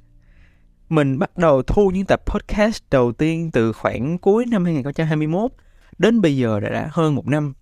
Mình 0.89 1.19
bắt 1.19 1.39
đầu 1.39 1.63
thu 1.63 1.91
những 1.95 2.07
tập 2.07 2.23
podcast 2.27 2.83
đầu 2.91 3.13
tiên 3.13 3.51
từ 3.53 3.73
khoảng 3.73 4.19
cuối 4.19 4.45
năm 4.51 4.65
2021 4.65 5.51
đến 5.99 6.21
bây 6.21 6.37
giờ 6.37 6.61
đã, 6.61 6.71
đã 6.71 6.89
hơn 6.93 7.15
một 7.15 7.27
năm. 7.27 7.53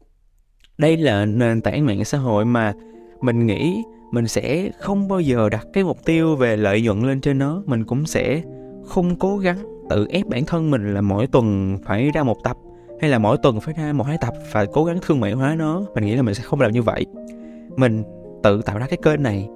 Đây 0.79 0.97
là 0.97 1.27
nền 1.27 1.61
tảng 1.61 1.87
mạng 1.87 2.05
xã 2.05 2.19
hội 2.19 2.45
mà 2.45 2.73
mình 3.21 3.47
nghĩ 3.47 3.83
mình 4.13 4.29
sẽ 4.29 4.71
không 4.79 5.09
bao 5.09 5.21
giờ 5.21 5.49
đặt 5.49 5.67
cái 5.73 5.85
mục 5.85 6.05
tiêu 6.05 6.37
về 6.37 6.57
lợi 6.57 6.83
nhuận 6.83 7.03
lên 7.03 7.21
trên 7.21 7.39
nó. 7.39 7.63
Mình 7.67 7.85
cũng 7.85 8.07
sẽ 8.07 8.43
không 8.87 9.19
cố 9.19 9.39
gắng 9.39 9.59
tự 9.91 10.07
ép 10.11 10.27
bản 10.27 10.45
thân 10.45 10.71
mình 10.71 10.95
là 10.95 11.01
mỗi 11.01 11.27
tuần 11.27 11.79
phải 11.85 12.11
ra 12.15 12.23
một 12.23 12.37
tập 12.45 12.57
hay 13.01 13.11
là 13.11 13.19
mỗi 13.19 13.37
tuần 13.39 13.61
phải 13.61 13.75
ra 13.75 13.93
một 13.93 14.07
hai 14.07 14.19
tập 14.21 14.35
và 14.53 14.65
cố 14.73 14.85
gắng 14.85 14.99
thương 15.03 15.21
mại 15.21 15.33
hóa 15.33 15.55
nó? 15.55 15.83
Mình 15.95 16.05
nghĩ 16.05 16.17
là 16.17 16.23
mình 16.23 16.35
sẽ 16.35 16.43
không 16.43 16.61
làm 16.61 16.73
như 16.73 16.83
vậy. 16.83 17.07
Mình 17.77 18.03
tự 18.43 18.63
tạo 18.63 18.79
ra 18.79 18.87
cái 18.87 18.99
kênh 19.03 19.23
này 19.23 19.49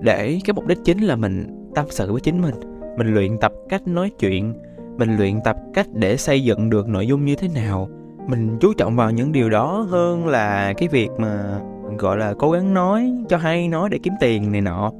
để 0.00 0.38
cái 0.44 0.54
mục 0.54 0.66
đích 0.66 0.78
chính 0.84 1.02
là 1.02 1.16
mình 1.16 1.46
tâm 1.74 1.86
sự 1.90 2.12
với 2.12 2.20
chính 2.20 2.40
mình. 2.40 2.54
Mình 2.98 3.14
luyện 3.14 3.38
tập 3.38 3.52
cách 3.68 3.88
nói 3.88 4.10
chuyện, 4.18 4.54
mình 4.98 5.16
luyện 5.16 5.40
tập 5.44 5.56
cách 5.74 5.86
để 5.92 6.16
xây 6.16 6.44
dựng 6.44 6.70
được 6.70 6.88
nội 6.88 7.06
dung 7.06 7.24
như 7.24 7.36
thế 7.36 7.48
nào. 7.54 7.88
Mình 8.28 8.58
chú 8.60 8.72
trọng 8.72 8.96
vào 8.96 9.10
những 9.10 9.32
điều 9.32 9.50
đó 9.50 9.86
hơn 9.88 10.26
là 10.26 10.72
cái 10.72 10.88
việc 10.88 11.08
mà 11.18 11.60
gọi 11.98 12.16
là 12.16 12.34
cố 12.38 12.50
gắng 12.50 12.74
nói 12.74 13.12
cho 13.28 13.36
hay, 13.36 13.68
nói 13.68 13.88
để 13.88 13.98
kiếm 14.02 14.12
tiền 14.20 14.52
này 14.52 14.60
nọ. 14.60 14.92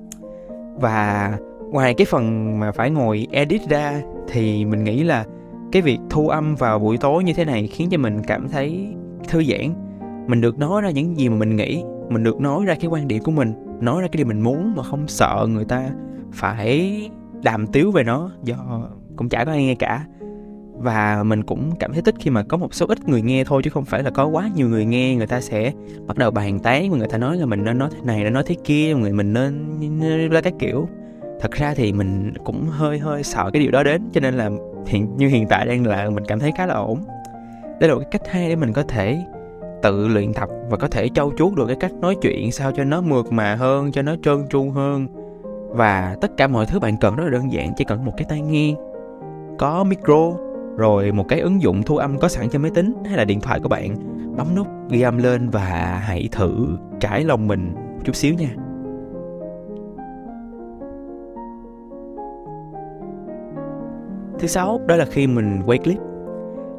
Và 0.74 1.32
ngoài 1.70 1.94
cái 1.94 2.04
phần 2.04 2.58
mà 2.58 2.72
phải 2.72 2.90
ngồi 2.90 3.26
edit 3.30 3.62
ra 3.68 4.02
thì 4.28 4.64
mình 4.64 4.84
nghĩ 4.84 5.02
là 5.02 5.24
cái 5.74 5.82
việc 5.82 5.98
thu 6.10 6.28
âm 6.28 6.54
vào 6.54 6.78
buổi 6.78 6.96
tối 6.96 7.24
như 7.24 7.32
thế 7.32 7.44
này 7.44 7.66
khiến 7.66 7.88
cho 7.90 7.98
mình 7.98 8.22
cảm 8.26 8.48
thấy 8.48 8.88
thư 9.28 9.44
giãn. 9.44 9.74
Mình 10.28 10.40
được 10.40 10.58
nói 10.58 10.82
ra 10.82 10.90
những 10.90 11.18
gì 11.18 11.28
mà 11.28 11.36
mình 11.36 11.56
nghĩ, 11.56 11.82
mình 12.08 12.24
được 12.24 12.40
nói 12.40 12.64
ra 12.64 12.74
cái 12.74 12.86
quan 12.86 13.08
điểm 13.08 13.22
của 13.22 13.30
mình, 13.30 13.52
nói 13.80 14.02
ra 14.02 14.08
cái 14.08 14.16
điều 14.16 14.26
mình 14.26 14.40
muốn 14.40 14.74
mà 14.76 14.82
không 14.82 15.08
sợ 15.08 15.46
người 15.50 15.64
ta 15.64 15.90
phải 16.32 17.10
đàm 17.42 17.66
tiếu 17.66 17.90
về 17.90 18.02
nó, 18.02 18.30
do 18.44 18.88
cũng 19.16 19.28
chả 19.28 19.44
có 19.44 19.52
ai 19.52 19.64
nghe 19.64 19.74
cả. 19.74 20.06
Và 20.72 21.22
mình 21.22 21.42
cũng 21.42 21.70
cảm 21.78 21.92
thấy 21.92 22.02
thích 22.02 22.14
khi 22.18 22.30
mà 22.30 22.42
có 22.42 22.56
một 22.56 22.74
số 22.74 22.86
ít 22.86 23.08
người 23.08 23.22
nghe 23.22 23.44
thôi, 23.44 23.62
chứ 23.64 23.70
không 23.70 23.84
phải 23.84 24.02
là 24.02 24.10
có 24.10 24.26
quá 24.26 24.50
nhiều 24.56 24.68
người 24.68 24.84
nghe, 24.84 25.14
người 25.14 25.26
ta 25.26 25.40
sẽ 25.40 25.72
bắt 26.06 26.18
đầu 26.18 26.30
bàn 26.30 26.58
tán 26.58 26.90
và 26.90 26.98
người 26.98 27.08
ta 27.08 27.18
nói 27.18 27.36
là 27.36 27.46
mình 27.46 27.64
nên 27.64 27.78
nói 27.78 27.88
thế 27.92 27.98
này, 28.04 28.24
nên 28.24 28.32
nói 28.32 28.42
thế 28.46 28.56
kia, 28.64 28.94
người 28.94 29.12
mình 29.12 29.32
nên 29.32 30.30
ra 30.30 30.40
cái 30.40 30.52
kiểu 30.58 30.88
thật 31.40 31.52
ra 31.52 31.74
thì 31.74 31.92
mình 31.92 32.32
cũng 32.44 32.66
hơi 32.70 32.98
hơi 32.98 33.22
sợ 33.22 33.50
cái 33.52 33.62
điều 33.62 33.70
đó 33.70 33.82
đến, 33.82 34.02
cho 34.12 34.20
nên 34.20 34.34
là 34.34 34.50
hiện, 34.86 35.16
như 35.16 35.28
hiện 35.28 35.46
tại 35.48 35.66
đang 35.66 35.86
là 35.86 36.10
mình 36.10 36.24
cảm 36.28 36.38
thấy 36.38 36.52
khá 36.56 36.66
là 36.66 36.74
ổn. 36.74 37.04
Đây 37.80 37.88
là 37.88 37.94
một 37.94 38.00
cái 38.00 38.08
cách 38.10 38.32
hay 38.32 38.48
để 38.48 38.56
mình 38.56 38.72
có 38.72 38.82
thể 38.82 39.18
tự 39.82 40.08
luyện 40.08 40.34
tập 40.34 40.48
và 40.70 40.76
có 40.76 40.88
thể 40.88 41.08
trau 41.14 41.32
chuốt 41.38 41.54
được 41.54 41.66
cái 41.66 41.76
cách 41.80 41.92
nói 41.92 42.16
chuyện 42.22 42.52
sao 42.52 42.72
cho 42.72 42.84
nó 42.84 43.00
mượt 43.00 43.32
mà 43.32 43.54
hơn, 43.54 43.92
cho 43.92 44.02
nó 44.02 44.14
trơn 44.22 44.48
tru 44.48 44.70
hơn. 44.70 45.06
Và 45.68 46.16
tất 46.20 46.36
cả 46.36 46.46
mọi 46.46 46.66
thứ 46.66 46.78
bạn 46.80 46.96
cần 46.96 47.16
rất 47.16 47.24
là 47.24 47.30
đơn 47.30 47.52
giản, 47.52 47.72
chỉ 47.76 47.84
cần 47.84 48.04
một 48.04 48.12
cái 48.16 48.26
tai 48.28 48.40
nghe, 48.40 48.74
có 49.58 49.84
micro, 49.84 50.32
rồi 50.76 51.12
một 51.12 51.28
cái 51.28 51.40
ứng 51.40 51.62
dụng 51.62 51.82
thu 51.82 51.96
âm 51.96 52.18
có 52.18 52.28
sẵn 52.28 52.48
trên 52.48 52.62
máy 52.62 52.70
tính 52.74 52.94
hay 53.06 53.16
là 53.16 53.24
điện 53.24 53.40
thoại 53.40 53.60
của 53.60 53.68
bạn, 53.68 53.96
bấm 54.36 54.46
nút 54.56 54.66
ghi 54.90 55.00
âm 55.00 55.18
lên 55.18 55.50
và 55.50 56.02
hãy 56.04 56.28
thử 56.32 56.66
trải 57.00 57.24
lòng 57.24 57.48
mình 57.48 57.74
một 57.74 58.00
chút 58.04 58.16
xíu 58.16 58.34
nha. 58.34 58.63
Thứ 64.44 64.48
sáu 64.48 64.80
đó 64.86 64.96
là 64.96 65.04
khi 65.04 65.26
mình 65.26 65.62
quay 65.66 65.78
clip. 65.78 65.98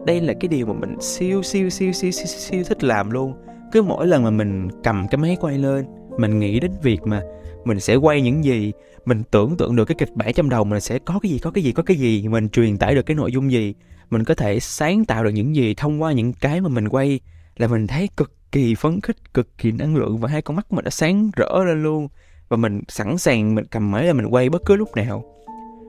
Đây 0.06 0.21
là 0.21 0.34
cái 0.39 0.47
điều 0.47 0.65
mà 0.65 0.73
mình 0.73 1.01
siêu 1.01 1.43
siêu 1.43 1.69
siêu 1.69 1.91
siêu 1.91 2.12
siêu, 2.12 2.25
siêu 2.28 2.63
thích 2.63 2.84
làm 2.84 3.12
luôn. 3.12 3.34
Cứ 3.71 3.82
mỗi 3.82 4.08
lần 4.08 4.23
mà 4.23 4.30
mình 4.30 4.67
cầm 4.84 5.08
cái 5.08 5.17
máy 5.17 5.38
quay 5.41 5.58
lên 5.58 5.86
mình 6.17 6.39
nghĩ 6.39 6.60
đến 6.60 6.71
việc 6.82 7.01
mà 7.06 7.21
mình 7.63 7.80
sẽ 7.80 7.95
quay 7.95 8.21
những 8.21 8.43
gì 8.43 8.71
mình 9.06 9.23
tưởng 9.32 9.58
tượng 9.58 9.75
được 9.75 9.86
cái 9.86 9.95
kịch 9.99 10.15
bản 10.15 10.34
trong 10.34 10.49
đầu 10.49 10.63
mình 10.63 10.82
sẽ 10.82 10.99
có 10.99 11.19
cái 11.23 11.32
gì 11.32 11.39
có 11.39 11.51
cái 11.51 11.63
gì 11.63 11.71
có 11.71 11.84
cái 11.84 11.97
gì 11.97 12.28
mình 12.28 12.49
truyền 12.49 12.78
tải 12.78 12.95
được 12.95 13.06
cái 13.06 13.15
nội 13.15 13.32
dung 13.32 13.51
gì 13.51 13.73
mình 14.10 14.23
có 14.23 14.34
thể 14.34 14.60
sáng 14.60 15.06
tạo 15.06 15.23
được 15.23 15.30
những 15.30 15.56
gì 15.56 15.73
thông 15.73 16.01
qua 16.01 16.12
những 16.12 16.34
cái 16.34 16.62
mà 16.62 16.69
mình 16.69 16.89
quay 16.89 17.19
là 17.58 17.67
mình 17.67 17.88
thấy 17.88 18.10
cực 18.17 18.51
kỳ 18.51 18.75
phấn 18.75 19.01
khích 19.01 19.34
cực 19.34 19.58
kỳ 19.58 19.71
năng 19.71 19.95
lượng 19.95 20.17
và 20.17 20.30
hai 20.30 20.41
con 20.41 20.56
mắt 20.56 20.73
mình 20.73 20.86
đã 20.86 20.91
sáng 20.91 21.32
rỡ 21.36 21.63
lên 21.65 21.84
luôn. 21.84 22.08
Và 22.49 22.58
mình 22.58 22.82
sẵn 22.88 23.17
sàng 23.17 23.56
mình 23.56 23.65
cầm 23.71 23.91
máy 23.91 24.04
là 24.04 24.13
mình 24.13 24.25
quay 24.25 24.49
bất 24.49 24.62
cứ 24.65 24.75
lúc 24.75 24.95
nào 24.95 25.23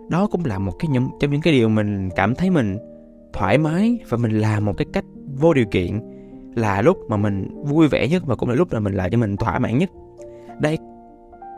đó 0.09 0.27
cũng 0.27 0.45
là 0.45 0.59
một 0.59 0.73
cái 0.79 0.89
những 0.89 1.09
trong 1.21 1.31
những 1.31 1.41
cái 1.41 1.53
điều 1.53 1.69
mình 1.69 2.11
cảm 2.17 2.35
thấy 2.35 2.51
mình 2.51 2.77
thoải 3.33 3.59
mái 3.59 3.99
và 4.09 4.17
mình 4.17 4.39
làm 4.39 4.65
một 4.65 4.73
cái 4.77 4.87
cách 4.93 5.05
vô 5.41 5.55
điều 5.55 5.67
kiện 5.71 6.01
là 6.55 6.83
lúc 6.83 6.99
mà 7.09 7.17
mình 7.17 7.65
vui 7.65 7.89
vẻ 7.89 8.09
nhất 8.09 8.23
và 8.27 8.37
cũng 8.37 8.49
là 8.49 8.55
lúc 8.55 8.73
là 8.73 8.81
mình 8.81 8.95
làm 8.95 9.11
cho 9.11 9.19
mình 9.19 9.37
thỏa 9.37 9.59
mãn 9.59 9.79
nhất. 9.79 9.91
Đây, 10.61 10.79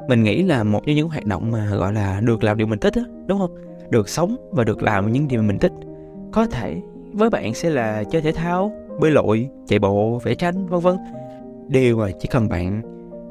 mình 0.08 0.22
nghĩ 0.22 0.42
là 0.42 0.64
một 0.64 0.80
trong 0.86 0.96
những 0.96 1.08
hoạt 1.08 1.24
động 1.24 1.50
mà, 1.50 1.70
gọi 1.74 1.92
là, 1.92 2.20
được 2.20 2.44
làm 2.44 2.58
điều 2.58 2.66
mình 2.66 2.78
thích 2.78 2.94
á, 2.94 3.02
đúng 3.26 3.38
không? 3.38 3.54
Được 3.90 4.08
sống 4.08 4.36
và 4.50 4.64
được 4.64 4.82
làm 4.82 5.12
những 5.12 5.28
điều 5.28 5.42
mình 5.42 5.58
thích. 5.58 5.72
Có 6.32 6.46
thể 6.46 6.80
với 7.12 7.30
bạn 7.30 7.54
sẽ 7.54 7.70
là 7.70 8.04
chơi 8.04 8.22
thể 8.22 8.32
thao, 8.32 8.72
bơi 9.00 9.10
lội, 9.10 9.48
chạy 9.66 9.78
bộ, 9.78 10.20
vẽ 10.22 10.34
tranh, 10.34 10.66
vân 10.66 10.80
vân. 10.80 10.96
Điều 11.68 11.98
mà 11.98 12.10
chỉ 12.20 12.28
cần 12.32 12.48
bạn 12.48 12.82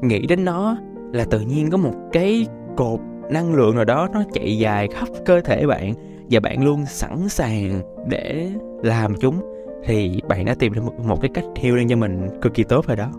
nghĩ 0.02 0.26
đến 0.26 0.44
nó 0.44 0.78
là 1.12 1.24
tự 1.24 1.40
nhiên 1.40 1.70
có 1.70 1.76
một 1.76 1.94
cái 2.12 2.46
cột 2.76 3.00
năng 3.30 3.54
lượng 3.54 3.76
nào 3.76 3.84
đó 3.84 4.08
nó 4.12 4.22
chạy 4.32 4.58
dài 4.58 4.88
khắp 4.88 5.08
cơ 5.26 5.40
thể 5.40 5.66
bạn 5.66 5.94
và 6.30 6.40
bạn 6.40 6.64
luôn 6.64 6.86
sẵn 6.86 7.28
sàng 7.28 7.80
để 8.08 8.50
làm 8.82 9.14
chúng 9.20 9.40
thì 9.84 10.20
bạn 10.28 10.44
đã 10.44 10.54
tìm 10.58 10.72
được 10.72 10.82
một, 10.84 10.92
một 11.04 11.20
cái 11.20 11.30
cách 11.34 11.44
healing 11.56 11.88
cho 11.88 11.96
mình 11.96 12.28
cực 12.42 12.54
kỳ 12.54 12.64
tốt 12.64 12.86
rồi 12.86 12.96
đó. 12.96 13.10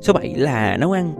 Số 0.00 0.12
7 0.12 0.34
là 0.34 0.76
nấu 0.76 0.92
ăn. 0.92 1.14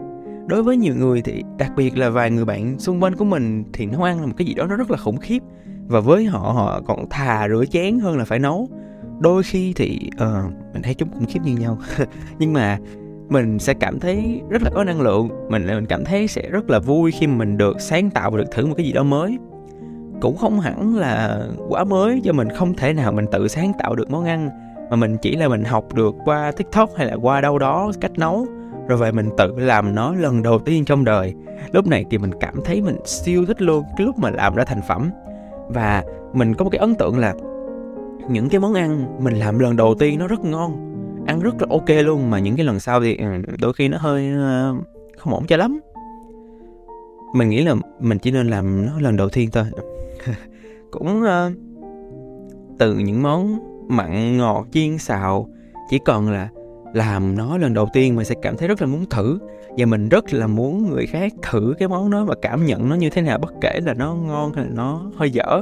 Đối 0.47 0.63
với 0.63 0.77
nhiều 0.77 0.95
người 0.95 1.21
thì 1.21 1.43
đặc 1.57 1.71
biệt 1.75 1.97
là 1.97 2.09
vài 2.09 2.31
người 2.31 2.45
bạn 2.45 2.79
xung 2.79 3.03
quanh 3.03 3.15
của 3.15 3.25
mình 3.25 3.63
thì 3.73 3.85
nấu 3.85 4.03
ăn 4.03 4.21
là 4.21 4.27
một 4.27 4.33
cái 4.37 4.47
gì 4.47 4.53
đó 4.53 4.65
nó 4.65 4.75
rất 4.75 4.91
là 4.91 4.97
khủng 4.97 5.17
khiếp. 5.17 5.39
Và 5.87 5.99
với 5.99 6.25
họ 6.25 6.39
họ 6.39 6.81
còn 6.85 7.09
thà 7.09 7.47
rửa 7.49 7.65
chén 7.65 7.99
hơn 7.99 8.17
là 8.17 8.25
phải 8.25 8.39
nấu. 8.39 8.67
Đôi 9.23 9.43
khi 9.43 9.73
thì 9.75 10.09
uh, 10.15 10.53
mình 10.73 10.81
thấy 10.81 10.93
chúng 10.93 11.09
cũng 11.09 11.25
khiếp 11.25 11.39
như 11.43 11.55
nhau. 11.55 11.77
Nhưng 12.39 12.53
mà 12.53 12.77
mình 13.29 13.59
sẽ 13.59 13.73
cảm 13.73 13.99
thấy 13.99 14.41
rất 14.49 14.61
là 14.63 14.69
có 14.73 14.83
năng 14.83 15.01
lượng 15.01 15.29
mình 15.49 15.67
mình 15.67 15.85
cảm 15.85 16.05
thấy 16.05 16.27
sẽ 16.27 16.49
rất 16.49 16.69
là 16.69 16.79
vui 16.79 17.11
khi 17.11 17.27
mình 17.27 17.57
được 17.57 17.81
sáng 17.81 18.09
tạo 18.09 18.31
và 18.31 18.37
được 18.37 18.51
thử 18.51 18.65
một 18.65 18.73
cái 18.77 18.85
gì 18.85 18.93
đó 18.93 19.03
mới. 19.03 19.37
Cũng 20.21 20.37
không 20.37 20.59
hẳn 20.59 20.95
là 20.95 21.41
quá 21.69 21.83
mới 21.83 22.21
do 22.21 22.33
mình 22.33 22.49
không 22.49 22.73
thể 22.73 22.93
nào 22.93 23.11
mình 23.11 23.25
tự 23.31 23.47
sáng 23.47 23.71
tạo 23.79 23.95
được 23.95 24.11
món 24.11 24.25
ăn 24.25 24.49
mà 24.89 24.95
mình 24.95 25.17
chỉ 25.21 25.35
là 25.35 25.47
mình 25.47 25.63
học 25.63 25.93
được 25.93 26.15
qua 26.25 26.51
tiktok 26.51 26.89
hay 26.95 27.07
là 27.07 27.13
qua 27.13 27.41
đâu 27.41 27.59
đó 27.59 27.91
cách 28.01 28.11
nấu 28.17 28.45
rồi 28.87 28.97
về 28.97 29.11
mình 29.11 29.29
tự 29.37 29.53
làm 29.57 29.95
nó 29.95 30.15
lần 30.15 30.43
đầu 30.43 30.59
tiên 30.59 30.85
trong 30.85 31.05
đời. 31.05 31.33
Lúc 31.71 31.87
này 31.87 32.05
thì 32.09 32.17
mình 32.17 32.31
cảm 32.39 32.55
thấy 32.65 32.81
mình 32.81 32.97
siêu 33.05 33.45
thích 33.45 33.61
luôn 33.61 33.83
cái 33.97 34.07
lúc 34.07 34.19
mà 34.19 34.29
làm 34.29 34.55
ra 34.55 34.63
thành 34.63 34.81
phẩm. 34.87 35.11
Và 35.67 36.03
mình 36.33 36.53
có 36.53 36.63
một 36.63 36.69
cái 36.69 36.79
ấn 36.79 36.95
tượng 36.95 37.17
là 37.17 37.33
những 38.29 38.49
cái 38.49 38.59
món 38.59 38.73
ăn 38.73 39.17
mình 39.23 39.33
làm 39.33 39.59
lần 39.59 39.75
đầu 39.75 39.95
tiên 39.95 40.19
nó 40.19 40.27
rất 40.27 40.45
ngon 40.45 40.93
ăn 41.25 41.39
rất 41.39 41.61
là 41.61 41.67
ok 41.69 41.89
luôn. 41.89 42.29
Mà 42.29 42.39
những 42.39 42.55
cái 42.55 42.65
lần 42.65 42.79
sau 42.79 43.01
thì 43.01 43.17
ừ, 43.17 43.25
đôi 43.59 43.73
khi 43.73 43.87
nó 43.87 43.97
hơi 43.97 44.31
ờ, 44.31 44.75
không 45.17 45.33
ổn 45.33 45.47
cho 45.47 45.57
lắm. 45.57 45.79
Mình 47.35 47.49
nghĩ 47.49 47.63
là 47.63 47.75
mình 47.99 48.19
chỉ 48.19 48.31
nên 48.31 48.47
làm 48.47 48.85
nó 48.85 48.99
lần 48.99 49.17
đầu 49.17 49.29
tiên 49.29 49.49
thôi. 49.51 49.65
Cũng 50.91 51.21
uh, 51.21 51.53
từ 52.79 52.95
những 52.95 53.23
món 53.23 53.59
mặn 53.87 54.37
ngọt 54.37 54.67
chiên 54.71 54.97
xào 54.97 55.49
chỉ 55.89 55.99
còn 56.05 56.31
là 56.31 56.49
làm 56.93 57.35
nó 57.35 57.57
lần 57.57 57.73
đầu 57.73 57.87
tiên 57.93 58.15
mình 58.15 58.25
sẽ 58.25 58.35
cảm 58.41 58.57
thấy 58.57 58.67
rất 58.67 58.81
là 58.81 58.87
muốn 58.87 59.05
thử. 59.05 59.39
Và 59.77 59.85
mình 59.85 60.09
rất 60.09 60.33
là 60.33 60.47
muốn 60.47 60.89
người 60.89 61.05
khác 61.05 61.33
thử 61.51 61.73
cái 61.79 61.87
món 61.87 62.11
đó 62.11 62.25
và 62.25 62.35
cảm 62.41 62.65
nhận 62.65 62.89
nó 62.89 62.95
như 62.95 63.09
thế 63.09 63.21
nào 63.21 63.37
bất 63.37 63.53
kể 63.61 63.79
là 63.85 63.93
nó 63.93 64.15
ngon 64.15 64.53
hay 64.53 64.65
là 64.65 64.71
nó 64.73 65.11
hơi 65.15 65.31
dở. 65.31 65.61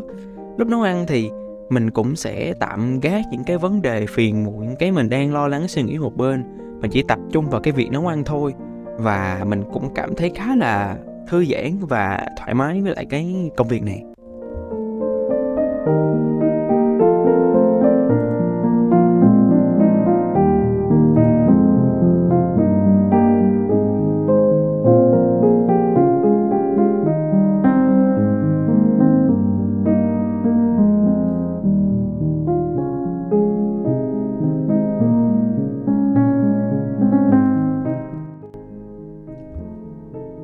Lúc 0.58 0.68
nấu 0.68 0.82
ăn 0.82 1.06
thì 1.08 1.30
mình 1.72 1.92
cũng 1.92 2.16
sẽ 2.16 2.54
tạm 2.60 3.00
gác 3.00 3.26
những 3.32 3.44
cái 3.44 3.58
vấn 3.58 3.82
đề 3.82 4.06
phiền 4.06 4.44
muộn 4.44 4.68
những 4.68 4.76
cái 4.76 4.92
mình 4.92 5.10
đang 5.10 5.34
lo 5.34 5.48
lắng 5.48 5.68
suy 5.68 5.84
nghĩ 5.84 5.98
một 5.98 6.16
bên. 6.16 6.44
Mình 6.82 6.92
chỉ 6.92 7.04
tập 7.04 7.20
trung 7.32 7.50
vào 7.50 7.62
cái 7.62 7.74
việc 7.74 7.92
nấu 7.92 8.08
ăn 8.08 8.24
thôi. 8.24 8.54
Và 8.98 9.46
mình 9.48 9.64
cũng 9.74 9.94
cảm 9.96 10.16
thấy 10.16 10.32
khá 10.36 10.56
là 10.56 10.98
thư 11.28 11.46
giãn 11.46 11.78
và 11.80 12.26
thoải 12.38 12.54
mái 12.54 12.82
với 12.82 12.96
lại 12.96 13.06
cái 13.10 13.52
công 13.58 13.68
việc 13.68 13.84
này. 13.84 14.04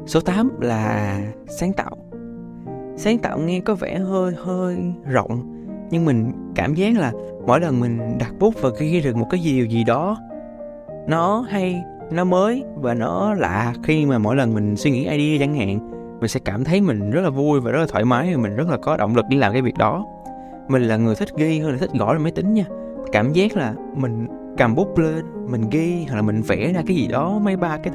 Số 0.07 0.19
8 0.19 0.59
là 0.59 1.19
sáng 1.47 1.73
tạo. 1.73 1.97
Sáng 2.95 3.17
tạo 3.17 3.39
nghe 3.39 3.59
có 3.59 3.75
vẻ 3.75 3.99
hơi 3.99 4.33
hơi 4.43 4.77
rộng 5.05 5.63
Nhưng 5.91 6.05
mình 6.05 6.31
cảm 6.55 6.75
giác 6.75 6.97
là 6.97 7.11
mỗi 7.47 7.59
lần 7.59 7.79
mình 7.79 8.17
đặt 8.19 8.33
bút 8.39 8.53
và 8.61 8.69
ghi 8.79 9.01
được 9.01 9.15
một 9.15 9.27
cái 9.29 9.39
gì 9.39 9.67
gì 9.67 9.83
đó 9.83 10.17
Nó 11.07 11.45
hay, 11.49 11.83
nó 12.11 12.23
mới 12.23 12.63
và 12.75 12.93
nó 12.93 13.33
lạ 13.33 13.73
Khi 13.83 14.05
mà 14.05 14.17
mỗi 14.17 14.35
lần 14.35 14.53
mình 14.53 14.75
suy 14.75 14.91
nghĩ 14.91 15.07
idea 15.07 15.39
chẳng 15.39 15.55
hạn 15.55 15.91
Mình 16.19 16.27
sẽ 16.27 16.39
cảm 16.45 16.63
thấy 16.63 16.81
mình 16.81 17.11
rất 17.11 17.21
là 17.21 17.29
vui 17.29 17.59
và 17.59 17.71
rất 17.71 17.79
là 17.79 17.87
thoải 17.89 18.05
mái 18.05 18.35
Và 18.35 18.41
mình 18.41 18.55
rất 18.55 18.69
là 18.69 18.77
có 18.77 18.97
động 18.97 19.15
lực 19.15 19.25
để 19.29 19.37
làm 19.37 19.53
cái 19.53 19.61
việc 19.61 19.77
đó. 19.77 20.05
Mình 20.67 20.81
là 20.81 20.97
người 20.97 21.15
thích 21.15 21.29
ghi 21.37 21.59
hơn 21.59 21.71
là 21.71 21.77
thích 21.77 21.91
gõ 21.99 22.13
lên 22.13 22.23
máy 22.23 22.31
tính 22.31 22.53
nha. 22.53 22.65
Cảm 23.11 23.33
giác 23.33 23.57
là 23.57 23.73
mình 23.95 24.27
cầm 24.57 24.75
bút 24.75 24.97
lên 24.97 25.25
Mình 25.49 25.69
ghi 25.71 26.05
hoặc 26.09 26.15
là 26.15 26.21
mình 26.21 26.41
vẽ 26.41 26.73
ra 26.73 26.81
cái 26.87 26.95
gì 26.97 27.07
đó 27.07 27.39
Mấy 27.43 27.57
ba 27.57 27.77
cái 27.77 27.93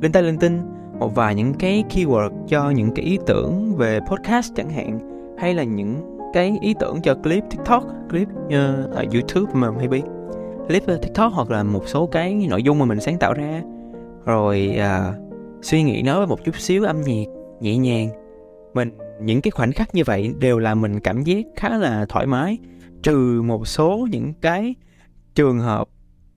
linh 0.00 0.12
tay 0.12 0.22
linh 0.22 0.38
tinh 0.38 0.60
một 0.98 1.14
vài 1.14 1.34
những 1.34 1.54
cái 1.54 1.84
keyword 1.90 2.46
cho 2.48 2.70
những 2.70 2.90
cái 2.94 3.04
ý 3.04 3.18
tưởng 3.26 3.76
về 3.76 4.00
podcast 4.00 4.54
chẳng 4.56 4.70
hạn 4.70 4.98
hay 5.38 5.54
là 5.54 5.62
những 5.62 6.18
cái 6.32 6.58
ý 6.60 6.74
tưởng 6.80 7.02
cho 7.02 7.14
clip 7.14 7.44
tiktok 7.50 7.84
clip 8.10 8.28
uh, 8.46 8.94
ở 8.94 9.04
youtube 9.12 9.52
mà 9.54 9.70
maybe. 9.70 10.00
Clip 10.68 10.86
ờ, 10.86 10.98
tiktok 11.02 11.32
hoặc 11.32 11.50
là 11.50 11.62
một 11.62 11.88
số 11.88 12.06
cái 12.06 12.46
nội 12.50 12.62
dung 12.62 12.78
mà 12.78 12.84
mình 12.84 13.00
sáng 13.00 13.18
tạo 13.18 13.34
ra. 13.34 13.62
Rồi 14.24 14.78
uh, 14.78 15.14
suy 15.62 15.82
nghĩ 15.82 16.02
nó 16.02 16.18
với 16.18 16.26
một 16.26 16.44
chút 16.44 16.56
xíu 16.58 16.84
âm 16.84 17.00
nhạc 17.00 17.24
nhẹ 17.60 17.76
nhàng. 17.76 18.08
Mình 18.74 18.90
những 19.20 19.40
cái 19.40 19.50
khoảnh 19.50 19.72
khắc 19.72 19.94
như 19.94 20.02
vậy 20.06 20.34
đều 20.38 20.58
là 20.58 20.74
mình 20.74 21.00
cảm 21.00 21.22
giác 21.22 21.46
khá 21.56 21.78
là 21.78 22.06
thoải 22.08 22.26
mái. 22.26 22.58
Trừ 23.02 23.42
một 23.42 23.68
số 23.68 24.08
những 24.10 24.32
cái 24.40 24.74
trường 25.34 25.58
hợp 25.58 25.88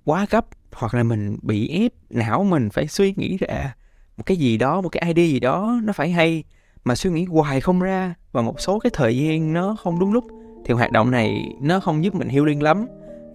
quá 0.05 0.25
gấp 0.29 0.45
hoặc 0.73 0.93
là 0.93 1.03
mình 1.03 1.37
bị 1.41 1.69
ép 1.69 1.93
não 2.09 2.43
mình 2.43 2.69
phải 2.69 2.87
suy 2.87 3.13
nghĩ 3.17 3.37
ra 3.37 3.75
một 4.17 4.23
cái 4.25 4.37
gì 4.37 4.57
đó, 4.57 4.81
một 4.81 4.89
cái 4.89 5.03
idea 5.07 5.25
gì 5.25 5.39
đó 5.39 5.79
nó 5.83 5.93
phải 5.93 6.09
hay, 6.09 6.43
mà 6.83 6.95
suy 6.95 7.09
nghĩ 7.09 7.25
hoài 7.25 7.61
không 7.61 7.79
ra 7.79 8.13
và 8.31 8.41
một 8.41 8.59
số 8.59 8.79
cái 8.79 8.91
thời 8.93 9.17
gian 9.17 9.53
nó 9.53 9.75
không 9.83 9.99
đúng 9.99 10.13
lúc, 10.13 10.23
thì 10.65 10.73
hoạt 10.73 10.91
động 10.91 11.11
này 11.11 11.55
nó 11.61 11.79
không 11.79 12.03
giúp 12.03 12.15
mình 12.15 12.29
healing 12.29 12.63
lắm, 12.63 12.85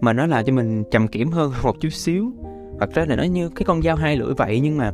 mà 0.01 0.13
nó 0.13 0.25
làm 0.25 0.45
cho 0.45 0.53
mình 0.53 0.83
trầm 0.91 1.07
kiểm 1.07 1.31
hơn 1.31 1.51
một 1.63 1.75
chút 1.79 1.89
xíu. 1.89 2.33
Hoặc 2.77 2.89
ra 2.93 3.05
là 3.07 3.15
nó 3.15 3.23
như 3.23 3.49
cái 3.49 3.63
con 3.65 3.81
dao 3.81 3.95
hai 3.95 4.17
lưỡi 4.17 4.33
vậy, 4.33 4.59
nhưng 4.59 4.77
mà 4.77 4.91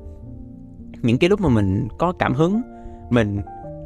những 1.02 1.18
cái 1.18 1.30
lúc 1.30 1.42
mà 1.42 1.50
mình 1.50 1.88
có 1.98 2.14
cảm 2.20 2.34
hứng, 2.34 2.62
mình 3.10 3.42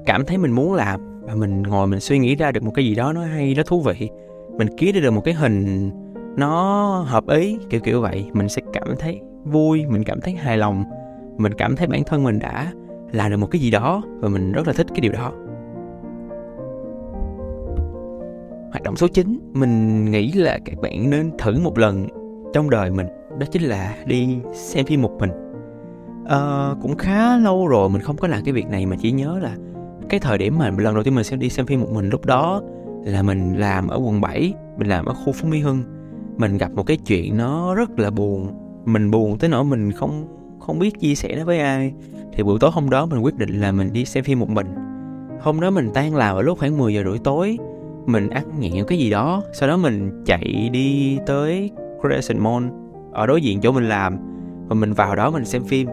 cảm 0.05 0.25
thấy 0.25 0.37
mình 0.37 0.51
muốn 0.51 0.73
làm 0.73 1.21
và 1.21 1.35
mình 1.35 1.63
ngồi 1.63 1.87
mình 1.87 1.99
suy 1.99 2.19
nghĩ 2.19 2.35
ra 2.35 2.51
được 2.51 2.63
một 2.63 2.71
cái 2.75 2.85
gì 2.85 2.95
đó 2.95 3.13
nó 3.13 3.21
hay, 3.21 3.53
nó 3.57 3.63
thú 3.63 3.81
vị, 3.81 4.09
mình 4.57 4.67
ký 4.77 4.91
ra 4.91 4.99
được 5.01 5.11
một 5.11 5.21
cái 5.25 5.33
hình 5.33 5.89
nó 6.37 7.05
hợp 7.07 7.27
ý, 7.27 7.57
kiểu 7.69 7.81
kiểu 7.81 8.01
vậy, 8.01 8.25
mình 8.33 8.49
sẽ 8.49 8.61
cảm 8.73 8.87
thấy 8.99 9.21
vui, 9.43 9.85
mình 9.85 10.03
cảm 10.03 10.21
thấy 10.21 10.33
hài 10.33 10.57
lòng 10.57 10.83
mình 11.41 11.53
cảm 11.53 11.75
thấy 11.75 11.87
bản 11.87 12.03
thân 12.03 12.23
mình 12.23 12.39
đã 12.39 12.71
làm 13.11 13.31
được 13.31 13.37
một 13.37 13.47
cái 13.51 13.61
gì 13.61 13.71
đó 13.71 14.01
và 14.19 14.29
mình 14.29 14.51
rất 14.51 14.67
là 14.67 14.73
thích 14.73 14.87
cái 14.89 15.01
điều 15.01 15.11
đó. 15.11 15.31
Hoạt 18.71 18.83
động 18.83 18.95
số 18.95 19.07
9 19.07 19.39
mình 19.53 20.05
nghĩ 20.11 20.31
là 20.31 20.59
các 20.65 20.81
bạn 20.81 21.09
nên 21.09 21.31
thử 21.37 21.59
một 21.59 21.77
lần 21.77 22.07
trong 22.53 22.69
đời 22.69 22.91
mình 22.91 23.07
đó 23.39 23.45
chính 23.51 23.61
là 23.61 23.95
đi 24.05 24.39
xem 24.53 24.85
phim 24.85 25.01
một 25.01 25.11
mình. 25.19 25.31
À, 26.25 26.69
cũng 26.81 26.97
khá 26.97 27.37
lâu 27.37 27.67
rồi 27.67 27.89
mình 27.89 28.01
không 28.01 28.17
có 28.17 28.27
làm 28.27 28.43
cái 28.43 28.53
việc 28.53 28.67
này 28.67 28.85
mà 28.85 28.95
chỉ 28.99 29.11
nhớ 29.11 29.39
là 29.41 29.55
cái 30.09 30.19
thời 30.19 30.37
điểm 30.37 30.57
mà 30.57 30.71
lần 30.77 30.93
đầu 30.93 31.03
tiên 31.03 31.15
mình 31.15 31.23
sẽ 31.23 31.35
đi 31.35 31.49
xem 31.49 31.65
phim 31.65 31.81
một 31.81 31.91
mình 31.93 32.09
lúc 32.09 32.25
đó 32.25 32.61
là 33.05 33.23
mình 33.23 33.55
làm 33.57 33.87
ở 33.87 33.97
quận 33.97 34.21
7 34.21 34.53
mình 34.77 34.87
làm 34.87 35.05
ở 35.05 35.13
khu 35.13 35.33
Phú 35.33 35.47
Mỹ 35.47 35.59
Hưng. 35.59 35.83
Mình 36.37 36.57
gặp 36.57 36.71
một 36.71 36.83
cái 36.83 36.97
chuyện 36.97 37.37
nó 37.37 37.75
rất 37.75 37.99
là 37.99 38.09
buồn 38.09 38.47
mình 38.85 39.11
buồn 39.11 39.37
tới 39.37 39.49
nỗi 39.49 39.63
mình 39.63 39.91
không 39.91 40.27
không 40.61 40.79
biết 40.79 40.99
chia 40.99 41.15
sẻ 41.15 41.35
nó 41.37 41.45
với 41.45 41.59
ai. 41.59 41.93
Thì 42.33 42.43
buổi 42.43 42.59
tối 42.59 42.71
hôm 42.73 42.89
đó 42.89 43.05
mình 43.05 43.19
quyết 43.19 43.37
định 43.37 43.61
là 43.61 43.71
mình 43.71 43.93
đi 43.93 44.05
xem 44.05 44.23
phim 44.23 44.39
một 44.39 44.49
mình. 44.49 44.67
Hôm 45.41 45.59
đó 45.59 45.69
mình 45.69 45.89
tan 45.93 46.15
làm 46.15 46.35
ở 46.35 46.41
lúc 46.41 46.59
khoảng 46.59 46.77
10 46.77 46.93
giờ 46.93 47.03
rưỡi 47.03 47.17
tối. 47.23 47.57
Mình 48.05 48.29
ăn 48.29 48.43
nhẹ 48.59 48.83
cái 48.87 48.97
gì 48.97 49.09
đó, 49.09 49.43
sau 49.53 49.69
đó 49.69 49.77
mình 49.77 50.23
chạy 50.25 50.69
đi 50.73 51.17
tới 51.25 51.71
Crescent 52.01 52.39
Mall, 52.39 52.65
ở 53.11 53.27
đối 53.27 53.41
diện 53.41 53.61
chỗ 53.61 53.71
mình 53.71 53.89
làm. 53.89 54.17
Và 54.67 54.75
mình 54.75 54.93
vào 54.93 55.15
đó 55.15 55.31
mình 55.31 55.45
xem 55.45 55.63
phim. 55.63 55.87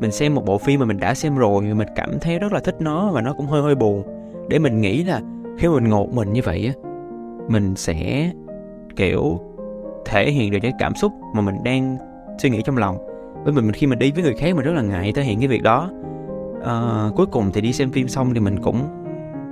Mình 0.00 0.10
xem 0.10 0.34
một 0.34 0.44
bộ 0.46 0.58
phim 0.58 0.80
mà 0.80 0.86
mình 0.86 1.00
đã 1.00 1.14
xem 1.14 1.36
rồi 1.36 1.62
mình 1.62 1.88
cảm 1.96 2.10
thấy 2.20 2.38
rất 2.38 2.52
là 2.52 2.60
thích 2.60 2.76
nó 2.80 3.10
và 3.12 3.20
nó 3.20 3.32
cũng 3.32 3.46
hơi 3.46 3.62
hơi 3.62 3.74
buồn. 3.74 4.02
Để 4.48 4.58
mình 4.58 4.80
nghĩ 4.80 5.04
là 5.04 5.20
khi 5.58 5.68
mình 5.68 5.88
ngột 5.88 6.14
mình 6.14 6.32
như 6.32 6.40
vậy 6.44 6.66
á, 6.66 6.90
mình 7.48 7.76
sẽ, 7.76 8.32
kiểu, 8.96 9.40
thể 10.04 10.30
hiện 10.30 10.50
được 10.50 10.58
cái 10.62 10.72
cảm 10.78 10.94
xúc 10.94 11.12
mà 11.34 11.40
mình 11.40 11.54
đang 11.64 11.96
suy 12.38 12.50
nghĩ 12.50 12.62
trong 12.64 12.76
lòng 12.76 13.09
với 13.44 13.52
mình 13.52 13.72
khi 13.72 13.86
mình 13.86 13.98
đi 13.98 14.12
với 14.12 14.22
người 14.22 14.34
khác 14.34 14.56
mình 14.56 14.64
rất 14.64 14.72
là 14.72 14.82
ngại 14.82 15.12
thể 15.12 15.22
hiện 15.22 15.38
cái 15.38 15.48
việc 15.48 15.62
đó. 15.62 15.90
À, 16.64 17.08
cuối 17.16 17.26
cùng 17.26 17.50
thì 17.52 17.60
đi 17.60 17.72
xem 17.72 17.90
phim 17.90 18.08
xong 18.08 18.34
thì 18.34 18.40
mình 18.40 18.62
cũng 18.62 18.88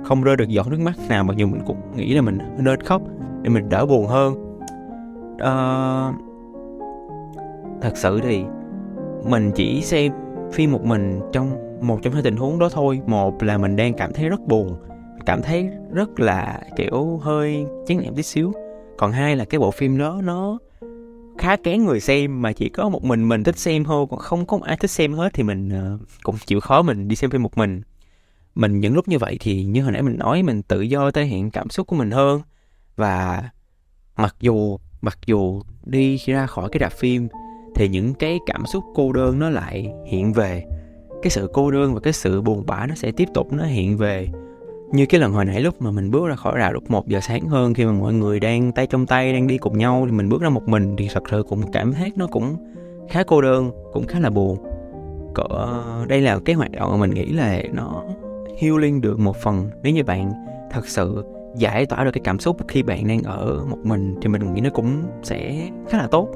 không 0.03 0.23
rơi 0.23 0.35
được 0.35 0.49
giọt 0.49 0.67
nước 0.67 0.79
mắt 0.79 0.95
nào 1.09 1.23
mặc 1.23 1.37
dù 1.37 1.47
mình 1.47 1.61
cũng 1.65 1.77
nghĩ 1.95 2.13
là 2.13 2.21
mình 2.21 2.37
nên 2.57 2.81
khóc 2.81 3.01
để 3.41 3.49
mình 3.49 3.69
đỡ 3.69 3.85
buồn 3.85 4.07
hơn. 4.07 4.35
À, 5.39 5.53
thật 7.81 7.97
sự 7.97 8.19
thì 8.23 8.43
mình 9.29 9.51
chỉ 9.55 9.81
xem 9.81 10.11
phim 10.51 10.71
một 10.71 10.85
mình 10.85 11.19
trong 11.31 11.51
một 11.81 11.99
trong 12.01 12.13
hai 12.13 12.23
tình 12.23 12.37
huống 12.37 12.59
đó 12.59 12.69
thôi. 12.71 13.01
Một 13.07 13.43
là 13.43 13.57
mình 13.57 13.75
đang 13.75 13.93
cảm 13.93 14.13
thấy 14.13 14.29
rất 14.29 14.47
buồn 14.47 14.75
cảm 15.25 15.41
thấy 15.41 15.69
rất 15.91 16.19
là 16.19 16.61
kiểu 16.75 17.17
hơi 17.17 17.65
chán 17.87 17.97
nản 18.03 18.13
tí 18.15 18.23
xíu. 18.23 18.51
Còn 18.97 19.11
hai 19.11 19.35
là 19.35 19.45
cái 19.45 19.59
bộ 19.59 19.71
phim 19.71 19.97
đó 19.97 20.21
nó 20.23 20.57
khá 21.39 21.55
kén 21.55 21.85
người 21.85 21.99
xem 21.99 22.41
mà 22.41 22.53
chỉ 22.53 22.69
có 22.69 22.89
một 22.89 23.03
mình 23.03 23.29
mình 23.29 23.43
thích 23.43 23.57
xem 23.57 23.83
thôi 23.83 24.05
còn 24.09 24.19
không 24.19 24.45
có 24.45 24.59
ai 24.63 24.77
thích 24.77 24.91
xem 24.91 25.13
hết 25.13 25.33
thì 25.33 25.43
mình 25.43 25.93
uh, 25.93 26.01
cũng 26.23 26.35
chịu 26.45 26.59
khó 26.59 26.81
mình 26.81 27.07
đi 27.07 27.15
xem 27.15 27.29
phim 27.29 27.43
một 27.43 27.57
mình. 27.57 27.81
Mình 28.55 28.79
những 28.79 28.93
lúc 28.93 29.07
như 29.07 29.17
vậy 29.17 29.37
thì 29.39 29.63
như 29.63 29.83
hồi 29.83 29.91
nãy 29.91 30.01
mình 30.01 30.17
nói 30.17 30.43
mình 30.43 30.61
tự 30.61 30.81
do 30.81 31.11
thể 31.11 31.25
hiện 31.25 31.51
cảm 31.51 31.69
xúc 31.69 31.87
của 31.87 31.95
mình 31.95 32.11
hơn. 32.11 32.41
Và 32.95 33.49
mặc 34.15 34.35
dù 34.39 34.77
mặc 35.01 35.17
dù 35.25 35.61
đi 35.85 36.17
ra 36.17 36.45
khỏi 36.45 36.69
cái 36.71 36.79
rạp 36.79 36.93
phim 36.93 37.27
thì 37.75 37.87
những 37.87 38.13
cái 38.13 38.39
cảm 38.45 38.65
xúc 38.65 38.83
cô 38.95 39.13
đơn 39.13 39.39
nó 39.39 39.49
lại 39.49 39.93
hiện 40.07 40.33
về. 40.33 40.63
Cái 41.21 41.29
sự 41.29 41.49
cô 41.53 41.71
đơn 41.71 41.93
và 41.93 41.99
cái 41.99 42.13
sự 42.13 42.41
buồn 42.41 42.65
bã 42.65 42.85
nó 42.85 42.95
sẽ 42.95 43.11
tiếp 43.11 43.27
tục 43.33 43.53
nó 43.53 43.63
hiện 43.63 43.97
về 43.97 44.27
như 44.91 45.05
cái 45.05 45.21
lần 45.21 45.31
hồi 45.31 45.45
nãy 45.45 45.61
lúc 45.61 45.81
mà 45.81 45.91
mình 45.91 46.11
bước 46.11 46.27
ra 46.27 46.35
khỏi 46.35 46.57
rào 46.57 46.73
lúc 46.73 46.91
1 46.91 47.07
giờ 47.07 47.19
sáng 47.19 47.47
hơn, 47.47 47.73
khi 47.73 47.85
mà 47.85 47.91
mọi 47.91 48.13
người 48.13 48.39
đang 48.39 48.71
tay 48.71 48.87
trong 48.87 49.05
tay, 49.05 49.33
đang 49.33 49.47
đi 49.47 49.57
cùng 49.57 49.77
nhau 49.77 50.03
thì 50.05 50.11
mình 50.11 50.29
bước 50.29 50.41
ra 50.41 50.49
một 50.49 50.67
mình 50.67 50.95
thì 50.97 51.07
thật 51.13 51.23
sự 51.31 51.43
cũng 51.49 51.71
cảm 51.71 51.93
thấy 51.93 52.11
nó 52.15 52.27
cũng 52.27 52.57
khá 53.09 53.23
cô 53.23 53.41
đơn, 53.41 53.71
cũng 53.93 54.07
khá 54.07 54.19
là 54.19 54.29
buồn. 54.29 54.57
Cỡ, 55.33 55.47
đây 56.07 56.21
là 56.21 56.39
cái 56.45 56.55
hoạt 56.55 56.71
động 56.71 56.91
mà 56.91 56.97
mình 56.97 57.13
nghĩ 57.13 57.25
là 57.25 57.61
nó 57.73 58.03
healing 58.61 59.01
được 59.01 59.19
một 59.19 59.37
phần. 59.37 59.69
Nếu 59.83 59.93
như 59.93 60.03
bạn 60.03 60.31
thật 60.71 60.87
sự 60.87 61.23
giải 61.55 61.85
tỏa 61.85 62.03
được 62.03 62.11
cái 62.13 62.21
cảm 62.23 62.39
xúc 62.39 62.57
khi 62.67 62.83
bạn 62.83 63.07
đang 63.07 63.23
ở 63.23 63.65
một 63.69 63.77
mình 63.83 64.15
thì 64.21 64.27
mình 64.27 64.53
nghĩ 64.53 64.61
nó 64.61 64.69
cũng 64.69 65.03
sẽ 65.23 65.69
khá 65.89 65.97
là 65.97 66.07
tốt. 66.07 66.29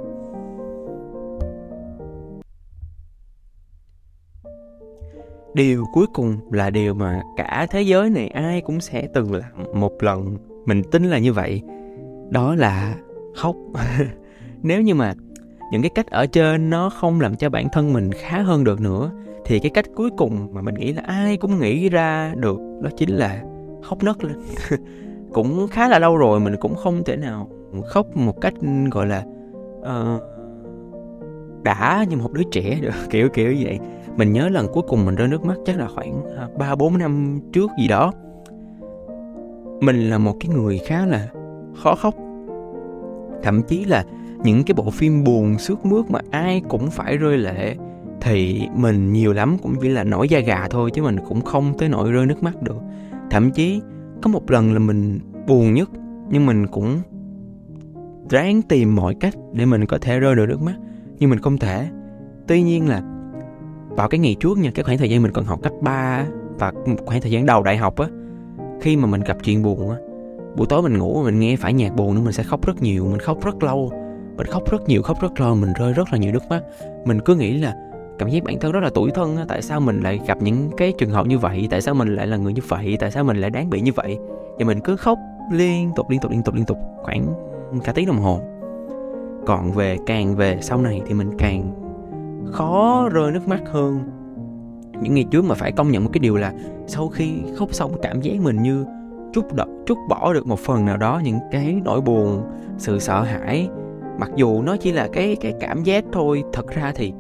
Điều 5.53 5.85
cuối 5.93 6.05
cùng 6.13 6.37
là 6.51 6.69
điều 6.69 6.93
mà 6.93 7.21
cả 7.37 7.67
thế 7.69 7.81
giới 7.81 8.09
này 8.09 8.27
ai 8.27 8.61
cũng 8.61 8.81
sẽ 8.81 9.07
từng 9.13 9.33
làm 9.33 9.79
một 9.79 10.03
lần 10.03 10.37
mình 10.65 10.83
tin 10.91 11.03
là 11.03 11.17
như 11.17 11.33
vậy. 11.33 11.61
Đó 12.29 12.55
là 12.55 12.95
khóc. 13.35 13.55
Nếu 14.61 14.81
như 14.81 14.95
mà 14.95 15.13
những 15.71 15.81
cái 15.81 15.91
cách 15.95 16.07
ở 16.07 16.25
trên 16.25 16.69
nó 16.69 16.89
không 16.89 17.21
làm 17.21 17.35
cho 17.35 17.49
bản 17.49 17.67
thân 17.73 17.93
mình 17.93 18.11
khá 18.11 18.41
hơn 18.41 18.63
được 18.63 18.81
nữa 18.81 19.11
thì 19.45 19.59
cái 19.59 19.69
cách 19.69 19.85
cuối 19.95 20.09
cùng 20.17 20.47
mà 20.53 20.61
mình 20.61 20.75
nghĩ 20.75 20.93
là 20.93 21.01
ai 21.05 21.37
cũng 21.37 21.59
nghĩ 21.59 21.89
ra 21.89 22.33
được 22.35 22.59
đó 22.81 22.89
chính 22.97 23.09
là 23.09 23.43
khóc 23.83 24.03
nấc 24.03 24.23
lên. 24.23 24.35
Cũng 25.33 25.67
khá 25.67 25.87
là 25.87 25.99
lâu 25.99 26.17
rồi 26.17 26.39
mình 26.39 26.55
cũng 26.59 26.75
không 26.75 27.03
thể 27.03 27.17
nào 27.17 27.49
khóc 27.87 28.17
một 28.17 28.41
cách 28.41 28.53
gọi 28.91 29.07
là 29.07 29.23
uh, 29.79 30.21
đã 31.63 32.05
như 32.09 32.17
một 32.17 32.31
đứa 32.31 32.43
trẻ 32.51 32.79
được 32.81 32.93
kiểu 33.09 33.29
kiểu 33.29 33.55
vậy 33.63 33.79
mình 34.17 34.34
nhớ 34.34 34.49
lần 34.49 34.67
cuối 34.73 34.84
cùng 34.88 35.06
mình 35.06 35.15
rơi 35.15 35.28
nước 35.28 35.45
mắt 35.45 35.58
chắc 35.65 35.78
là 35.78 35.88
khoảng 35.88 36.36
à, 36.38 36.47
ba, 36.58 36.76
bốn 36.76 36.97
năm 36.97 37.39
trước 37.54 37.71
gì 37.80 37.88
đó. 37.88 38.12
Mình 39.82 40.10
là 40.10 40.17
một 40.17 40.36
cái 40.39 40.49
người 40.49 40.78
khá 40.78 41.06
là 41.06 41.28
khó 41.76 41.95
khóc. 41.95 42.15
Thậm 43.43 43.62
chí 43.62 43.86
là 43.86 44.06
những 44.43 44.63
cái 44.63 44.73
bộ 44.76 44.89
phim 44.89 45.23
buồn 45.23 45.58
sướt 45.58 45.86
mướt 45.86 46.12
mà 46.12 46.19
ai 46.32 46.62
cũng 46.69 46.89
phải 46.89 47.17
rơi 47.17 47.38
lệ 47.38 47.76
thì 48.21 48.67
mình 48.76 49.13
nhiều 49.13 49.34
lắm 49.34 49.58
cũng 49.63 49.76
chỉ 49.82 49.89
là 49.89 50.04
nổi 50.04 50.30
da 50.30 50.39
gà 50.39 50.67
thôi 50.69 50.91
chứ 50.93 51.04
mình 51.04 51.17
cũng 51.28 51.41
không 51.41 51.73
tới 51.78 51.89
nỗi 51.89 52.12
rơi 52.12 52.26
nước 52.26 52.43
mắt 52.43 52.62
được. 52.62 52.82
Thậm 53.30 53.52
chí 53.52 53.82
có 54.21 54.30
một 54.30 54.52
lần 54.52 54.73
là 54.73 54.80
mình 54.80 55.19
buồn 55.47 55.73
nhất, 55.73 55.89
nhưng 56.30 56.45
mình 56.45 56.67
cũng 56.67 56.99
ráng 58.30 58.62
tìm 58.62 58.95
mọi 58.95 59.15
cách 59.15 59.34
để 59.54 59.65
mình 59.65 59.86
có 59.86 59.97
thể 60.02 60.19
rơi 60.19 60.36
được 60.36 60.45
nước 60.49 60.62
mắt, 60.62 60.76
nhưng 61.19 61.30
mình 61.30 61.39
không 61.39 61.58
thể. 61.58 61.88
Tuy 62.47 62.62
nhiên 62.62 62.89
là 62.89 63.02
vào 63.95 64.08
cái 64.08 64.19
ngày 64.19 64.36
trước 64.39 64.58
nha, 64.58 64.71
cái 64.75 64.84
khoảng 64.84 64.97
thời 64.97 65.10
gian 65.10 65.21
mình 65.21 65.32
còn 65.32 65.45
học 65.45 65.60
cấp 65.63 65.73
3 65.82 66.25
và 66.60 66.71
khoảng 67.06 67.21
thời 67.21 67.32
gian 67.32 67.45
đầu 67.45 67.63
đại 67.63 67.77
học 67.77 67.99
á, 67.99 68.08
khi 68.82 68.95
mà 68.97 69.08
mình 69.08 69.21
gặp 69.21 69.38
chuyện 69.43 69.63
buồn 69.63 69.89
á, 69.89 69.97
buổi 70.56 70.67
tối 70.67 70.82
mình 70.82 70.97
ngủ 70.97 71.23
mình 71.23 71.39
nghe 71.39 71.56
phải 71.56 71.73
nhạc 71.73 71.95
buồn 71.95 72.15
nữa, 72.15 72.21
mình 72.21 72.34
sẽ 72.34 72.43
khóc 72.43 72.65
rất 72.65 72.82
nhiều, 72.82 73.06
mình 73.06 73.19
khóc 73.19 73.45
rất 73.45 73.63
lâu, 73.63 73.91
mình 74.38 74.47
khóc 74.47 74.71
rất 74.71 74.89
nhiều, 74.89 75.01
khóc 75.01 75.21
rất 75.21 75.39
lâu, 75.39 75.56
mình 75.56 75.73
rơi 75.79 75.93
rất 75.93 76.12
là 76.12 76.17
nhiều 76.17 76.32
nước 76.32 76.43
mắt. 76.49 76.62
Mình 77.06 77.19
cứ 77.21 77.36
nghĩ 77.36 77.58
là 77.58 77.75
cảm 78.19 78.29
giác 78.29 78.43
bản 78.43 78.60
thân 78.60 78.71
rất 78.71 78.79
là 78.84 78.89
tủi 78.89 79.12
thân 79.12 79.38
tại 79.47 79.62
sao 79.62 79.79
mình 79.79 80.01
lại 80.01 80.19
gặp 80.27 80.41
những 80.41 80.69
cái 80.77 80.93
trường 80.97 81.10
hợp 81.10 81.27
như 81.27 81.38
vậy, 81.38 81.67
tại 81.69 81.82
sao 81.82 81.93
mình 81.93 82.15
lại 82.15 82.27
là 82.27 82.38
người 82.38 82.53
như 82.53 82.62
vậy, 82.67 82.97
tại 82.99 83.12
sao 83.12 83.23
mình 83.23 83.38
lại 83.38 83.49
đáng 83.49 83.69
bị 83.69 83.82
như 83.82 83.91
vậy? 83.95 84.17
Và 84.60 84.65
mình 84.65 84.79
cứ 84.79 84.95
khóc 84.95 85.19
liên 85.51 85.91
tục 85.95 86.10
liên 86.10 86.19
tục 86.19 86.32
liên 86.32 86.43
tục 86.43 86.56
liên 86.56 86.65
tục 86.65 86.77
khoảng 87.03 87.25
cả 87.84 87.91
tiếng 87.91 88.08
đồng 88.08 88.19
hồ. 88.19 88.39
Còn 89.45 89.71
về, 89.71 89.97
càng 90.06 90.36
về 90.36 90.58
sau 90.62 90.82
này 90.82 91.01
thì 91.08 91.13
mình 91.13 91.32
càng 91.38 91.82
khó 92.53 93.09
rơi 93.11 93.31
nước 93.31 93.47
mắt 93.47 93.61
hơn. 93.65 93.99
Những 95.01 95.13
ngày 95.13 95.25
trước 95.31 95.45
mà 95.45 95.55
phải 95.55 95.71
công 95.71 95.91
nhận 95.91 96.03
một 96.03 96.09
cái 96.13 96.19
điều 96.19 96.35
là 96.35 96.53
sau 96.87 97.07
khi 97.07 97.33
khóc 97.55 97.73
xong 97.73 97.91
cảm 98.01 98.21
giác 98.21 98.41
mình 98.41 98.63
như 98.63 98.85
chút 99.33 99.55
đ- 99.55 99.83
chút 99.85 99.97
bỏ 100.09 100.33
được 100.33 100.47
một 100.47 100.59
phần 100.59 100.85
nào 100.85 100.97
đó, 100.97 101.21
những 101.23 101.39
cái 101.51 101.81
nỗi 101.85 102.01
buồn, 102.01 102.43
sự 102.77 102.99
sợ 102.99 103.23
hãi. 103.23 103.69
Mặc 104.19 104.31
dù 104.35 104.61
nó 104.61 104.77
chỉ 104.77 104.91
là 104.91 105.07
cái 105.13 105.35
cái 105.41 105.53
cảm 105.59 105.83
giác 105.83 106.05
thôi, 106.11 106.43
thật 106.53 106.67
ra 106.67 106.91
thì 106.95 107.13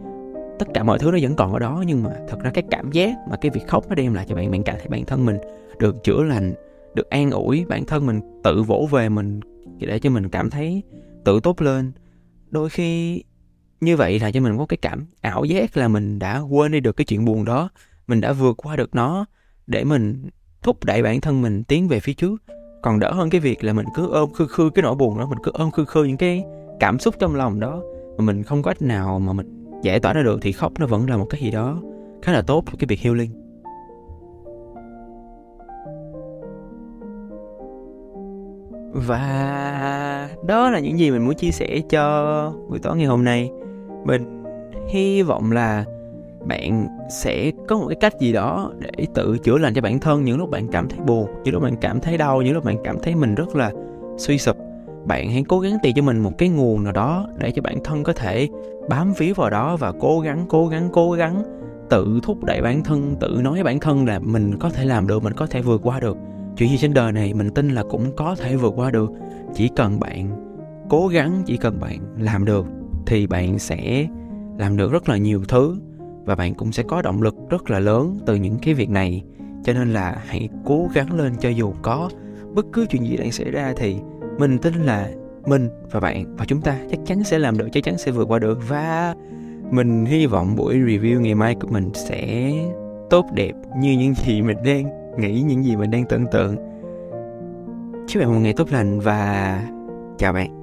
tất 0.59 0.67
cả 0.73 0.83
mọi 0.83 0.99
thứ 0.99 1.11
nó 1.11 1.17
vẫn 1.21 1.35
còn 1.35 1.53
ở 1.53 1.59
đó, 1.59 1.83
nhưng 1.87 2.03
mà 2.03 2.09
thật 2.27 2.39
ra 2.43 2.51
cái 2.53 2.63
cảm 2.71 2.91
giác 2.91 3.15
mà 3.29 3.37
cái 3.37 3.51
việc 3.53 3.67
khóc 3.67 3.85
nó 3.89 3.95
đem 3.95 4.13
lại 4.13 4.25
cho 4.29 4.35
bạn 4.35 4.51
bạn 4.51 4.63
cảm 4.63 4.75
thấy 4.79 4.87
bản 4.89 5.05
thân 5.05 5.25
mình 5.25 5.37
được 5.79 6.03
chữa 6.03 6.23
lành, 6.23 6.53
được 6.93 7.09
an 7.09 7.31
ủi, 7.31 7.65
bản 7.65 7.85
thân 7.85 8.05
mình 8.05 8.21
tự 8.43 8.63
vỗ 8.63 8.87
về 8.91 9.09
mình, 9.09 9.39
để 9.79 9.99
cho 9.99 10.09
mình 10.09 10.29
cảm 10.29 10.49
thấy 10.49 10.83
tự 11.23 11.39
tốt 11.43 11.61
lên. 11.61 11.91
Đôi 12.49 12.69
khi 12.69 13.23
như 13.83 13.97
vậy 13.97 14.19
là 14.19 14.31
cho 14.31 14.41
mình 14.41 14.57
có 14.57 14.65
cái 14.65 14.77
cảm 14.77 15.05
ảo 15.21 15.45
giác 15.45 15.77
là 15.77 15.87
mình 15.87 16.19
đã 16.19 16.39
quên 16.39 16.71
đi 16.71 16.79
được 16.79 16.91
cái 16.91 17.05
chuyện 17.05 17.25
buồn 17.25 17.45
đó. 17.45 17.69
Mình 18.07 18.21
đã 18.21 18.33
vượt 18.33 18.57
qua 18.57 18.75
được 18.75 18.95
nó 18.95 19.25
để 19.67 19.83
mình 19.83 20.29
thúc 20.61 20.83
đẩy 20.83 21.03
bản 21.03 21.21
thân 21.21 21.41
mình 21.41 21.63
tiến 21.63 21.87
về 21.87 21.99
phía 21.99 22.13
trước. 22.13 22.43
Còn 22.81 22.99
đỡ 22.99 23.11
hơn 23.11 23.29
cái 23.29 23.41
việc 23.41 23.63
là 23.63 23.73
mình 23.73 23.85
cứ 23.95 24.11
ôm 24.11 24.33
khư 24.33 24.47
khư 24.47 24.69
cái 24.69 24.83
nỗi 24.83 24.95
buồn 24.95 25.19
đó, 25.19 25.25
mình 25.25 25.39
cứ 25.43 25.51
ôm 25.53 25.71
khư 25.71 25.85
khư 25.85 26.03
những 26.03 26.17
cái 26.17 26.43
cảm 26.79 26.99
xúc 26.99 27.15
trong 27.19 27.35
lòng 27.35 27.59
đó 27.59 27.81
mà 28.17 28.25
mình 28.25 28.43
không 28.43 28.63
có 28.63 28.71
cách 28.71 28.81
nào 28.81 29.19
mà 29.19 29.33
mình 29.33 29.65
giải 29.81 29.99
tỏa 29.99 30.13
ra 30.13 30.21
được 30.21 30.39
thì 30.41 30.51
khóc 30.51 30.73
nó 30.79 30.85
vẫn 30.85 31.09
là 31.09 31.17
một 31.17 31.27
cái 31.29 31.41
gì 31.41 31.51
đó 31.51 31.81
khá 32.21 32.31
là 32.31 32.41
tốt 32.41 32.63
cho 32.65 32.73
cái 32.79 32.87
việc 32.87 32.99
healing. 32.99 33.31
Và 38.93 40.29
đó 40.47 40.69
là 40.69 40.79
những 40.79 40.99
gì 40.99 41.11
mình 41.11 41.25
muốn 41.25 41.35
chia 41.35 41.51
sẻ 41.51 41.81
cho 41.89 42.53
buổi 42.69 42.79
tối 42.79 42.97
ngày 42.97 43.05
hôm 43.05 43.23
nay 43.23 43.51
mình 44.05 44.43
hy 44.89 45.21
vọng 45.21 45.51
là 45.51 45.85
bạn 46.45 46.87
sẽ 47.09 47.51
có 47.67 47.77
một 47.77 47.85
cái 47.87 47.95
cách 47.95 48.19
gì 48.19 48.33
đó 48.33 48.71
để 48.79 49.05
tự 49.13 49.37
chữa 49.37 49.57
lành 49.57 49.73
cho 49.73 49.81
bản 49.81 49.99
thân 49.99 50.23
những 50.23 50.37
lúc 50.37 50.49
bạn 50.49 50.67
cảm 50.67 50.89
thấy 50.89 50.99
buồn, 50.99 51.29
những 51.43 51.53
lúc 51.53 51.63
bạn 51.63 51.75
cảm 51.81 51.99
thấy 51.99 52.17
đau, 52.17 52.41
những 52.41 52.53
lúc 52.53 52.63
bạn 52.63 52.77
cảm 52.83 52.99
thấy 53.03 53.15
mình 53.15 53.35
rất 53.35 53.55
là 53.55 53.71
suy 54.17 54.37
sụp. 54.37 54.57
Bạn 55.05 55.31
hãy 55.31 55.43
cố 55.47 55.59
gắng 55.59 55.77
tìm 55.83 55.93
cho 55.95 56.01
mình 56.01 56.19
một 56.19 56.37
cái 56.37 56.49
nguồn 56.49 56.83
nào 56.83 56.93
đó 56.93 57.27
để 57.37 57.51
cho 57.51 57.61
bản 57.61 57.77
thân 57.83 58.03
có 58.03 58.13
thể 58.13 58.49
bám 58.89 59.13
víu 59.13 59.33
vào 59.35 59.49
đó 59.49 59.77
và 59.77 59.93
cố 59.99 60.19
gắng 60.19 60.45
cố 60.49 60.67
gắng 60.67 60.89
cố 60.91 61.11
gắng 61.11 61.43
tự 61.89 62.19
thúc 62.23 62.43
đẩy 62.43 62.61
bản 62.61 62.83
thân, 62.83 63.15
tự 63.19 63.39
nói 63.43 63.53
với 63.53 63.63
bản 63.63 63.79
thân 63.79 64.05
là 64.05 64.19
mình 64.19 64.57
có 64.59 64.69
thể 64.69 64.85
làm 64.85 65.07
được, 65.07 65.23
mình 65.23 65.33
có 65.33 65.47
thể 65.47 65.61
vượt 65.61 65.81
qua 65.83 65.99
được. 65.99 66.17
Chuyện 66.57 66.69
gì 66.69 66.77
trên 66.77 66.93
đời 66.93 67.11
này 67.11 67.33
mình 67.33 67.49
tin 67.49 67.69
là 67.69 67.83
cũng 67.83 68.11
có 68.15 68.35
thể 68.35 68.55
vượt 68.55 68.73
qua 68.75 68.91
được. 68.91 69.11
Chỉ 69.53 69.69
cần 69.75 69.99
bạn 69.99 70.29
cố 70.89 71.07
gắng, 71.07 71.41
chỉ 71.45 71.57
cần 71.57 71.79
bạn 71.79 71.99
làm 72.19 72.45
được 72.45 72.65
thì 73.05 73.27
bạn 73.27 73.59
sẽ 73.59 74.07
làm 74.57 74.77
được 74.77 74.91
rất 74.91 75.09
là 75.09 75.17
nhiều 75.17 75.43
thứ 75.47 75.77
và 76.25 76.35
bạn 76.35 76.53
cũng 76.53 76.71
sẽ 76.71 76.83
có 76.83 77.01
động 77.01 77.21
lực 77.21 77.35
rất 77.49 77.69
là 77.69 77.79
lớn 77.79 78.19
từ 78.25 78.35
những 78.35 78.57
cái 78.61 78.73
việc 78.73 78.89
này. 78.89 79.23
Cho 79.63 79.73
nên 79.73 79.93
là 79.93 80.17
hãy 80.25 80.49
cố 80.65 80.87
gắng 80.93 81.13
lên 81.13 81.33
cho 81.39 81.49
dù 81.49 81.73
có 81.81 82.09
bất 82.53 82.65
cứ 82.73 82.85
chuyện 82.85 83.05
gì 83.05 83.17
đang 83.17 83.31
xảy 83.31 83.51
ra 83.51 83.73
thì 83.77 83.95
mình 84.39 84.57
tin 84.57 84.73
là 84.73 85.09
mình 85.45 85.69
và 85.91 85.99
bạn 85.99 86.35
và 86.37 86.45
chúng 86.45 86.61
ta 86.61 86.77
chắc 86.91 86.99
chắn 87.05 87.23
sẽ 87.23 87.39
làm 87.39 87.57
được, 87.57 87.67
chắc 87.71 87.83
chắn 87.83 87.97
sẽ 87.97 88.11
vượt 88.11 88.25
qua 88.25 88.39
được. 88.39 88.59
Và 88.67 89.15
mình 89.71 90.05
hy 90.05 90.25
vọng 90.25 90.55
buổi 90.55 90.75
review 90.75 91.19
ngày 91.19 91.35
mai 91.35 91.55
của 91.55 91.67
mình 91.71 91.89
sẽ 91.93 92.51
tốt 93.09 93.25
đẹp 93.33 93.53
như 93.77 93.91
những 93.91 94.13
gì 94.13 94.41
mình 94.41 94.57
đang 94.65 94.85
nghĩ, 95.17 95.41
những 95.41 95.63
gì 95.63 95.75
mình 95.75 95.91
đang 95.91 96.05
tưởng 96.05 96.25
tượng. 96.31 96.55
Chúc 98.07 98.21
bạn 98.21 98.33
một 98.33 98.39
ngày 98.39 98.53
tốt 98.53 98.71
lành 98.71 98.99
và 98.99 99.61
chào 100.17 100.33
bạn. 100.33 100.62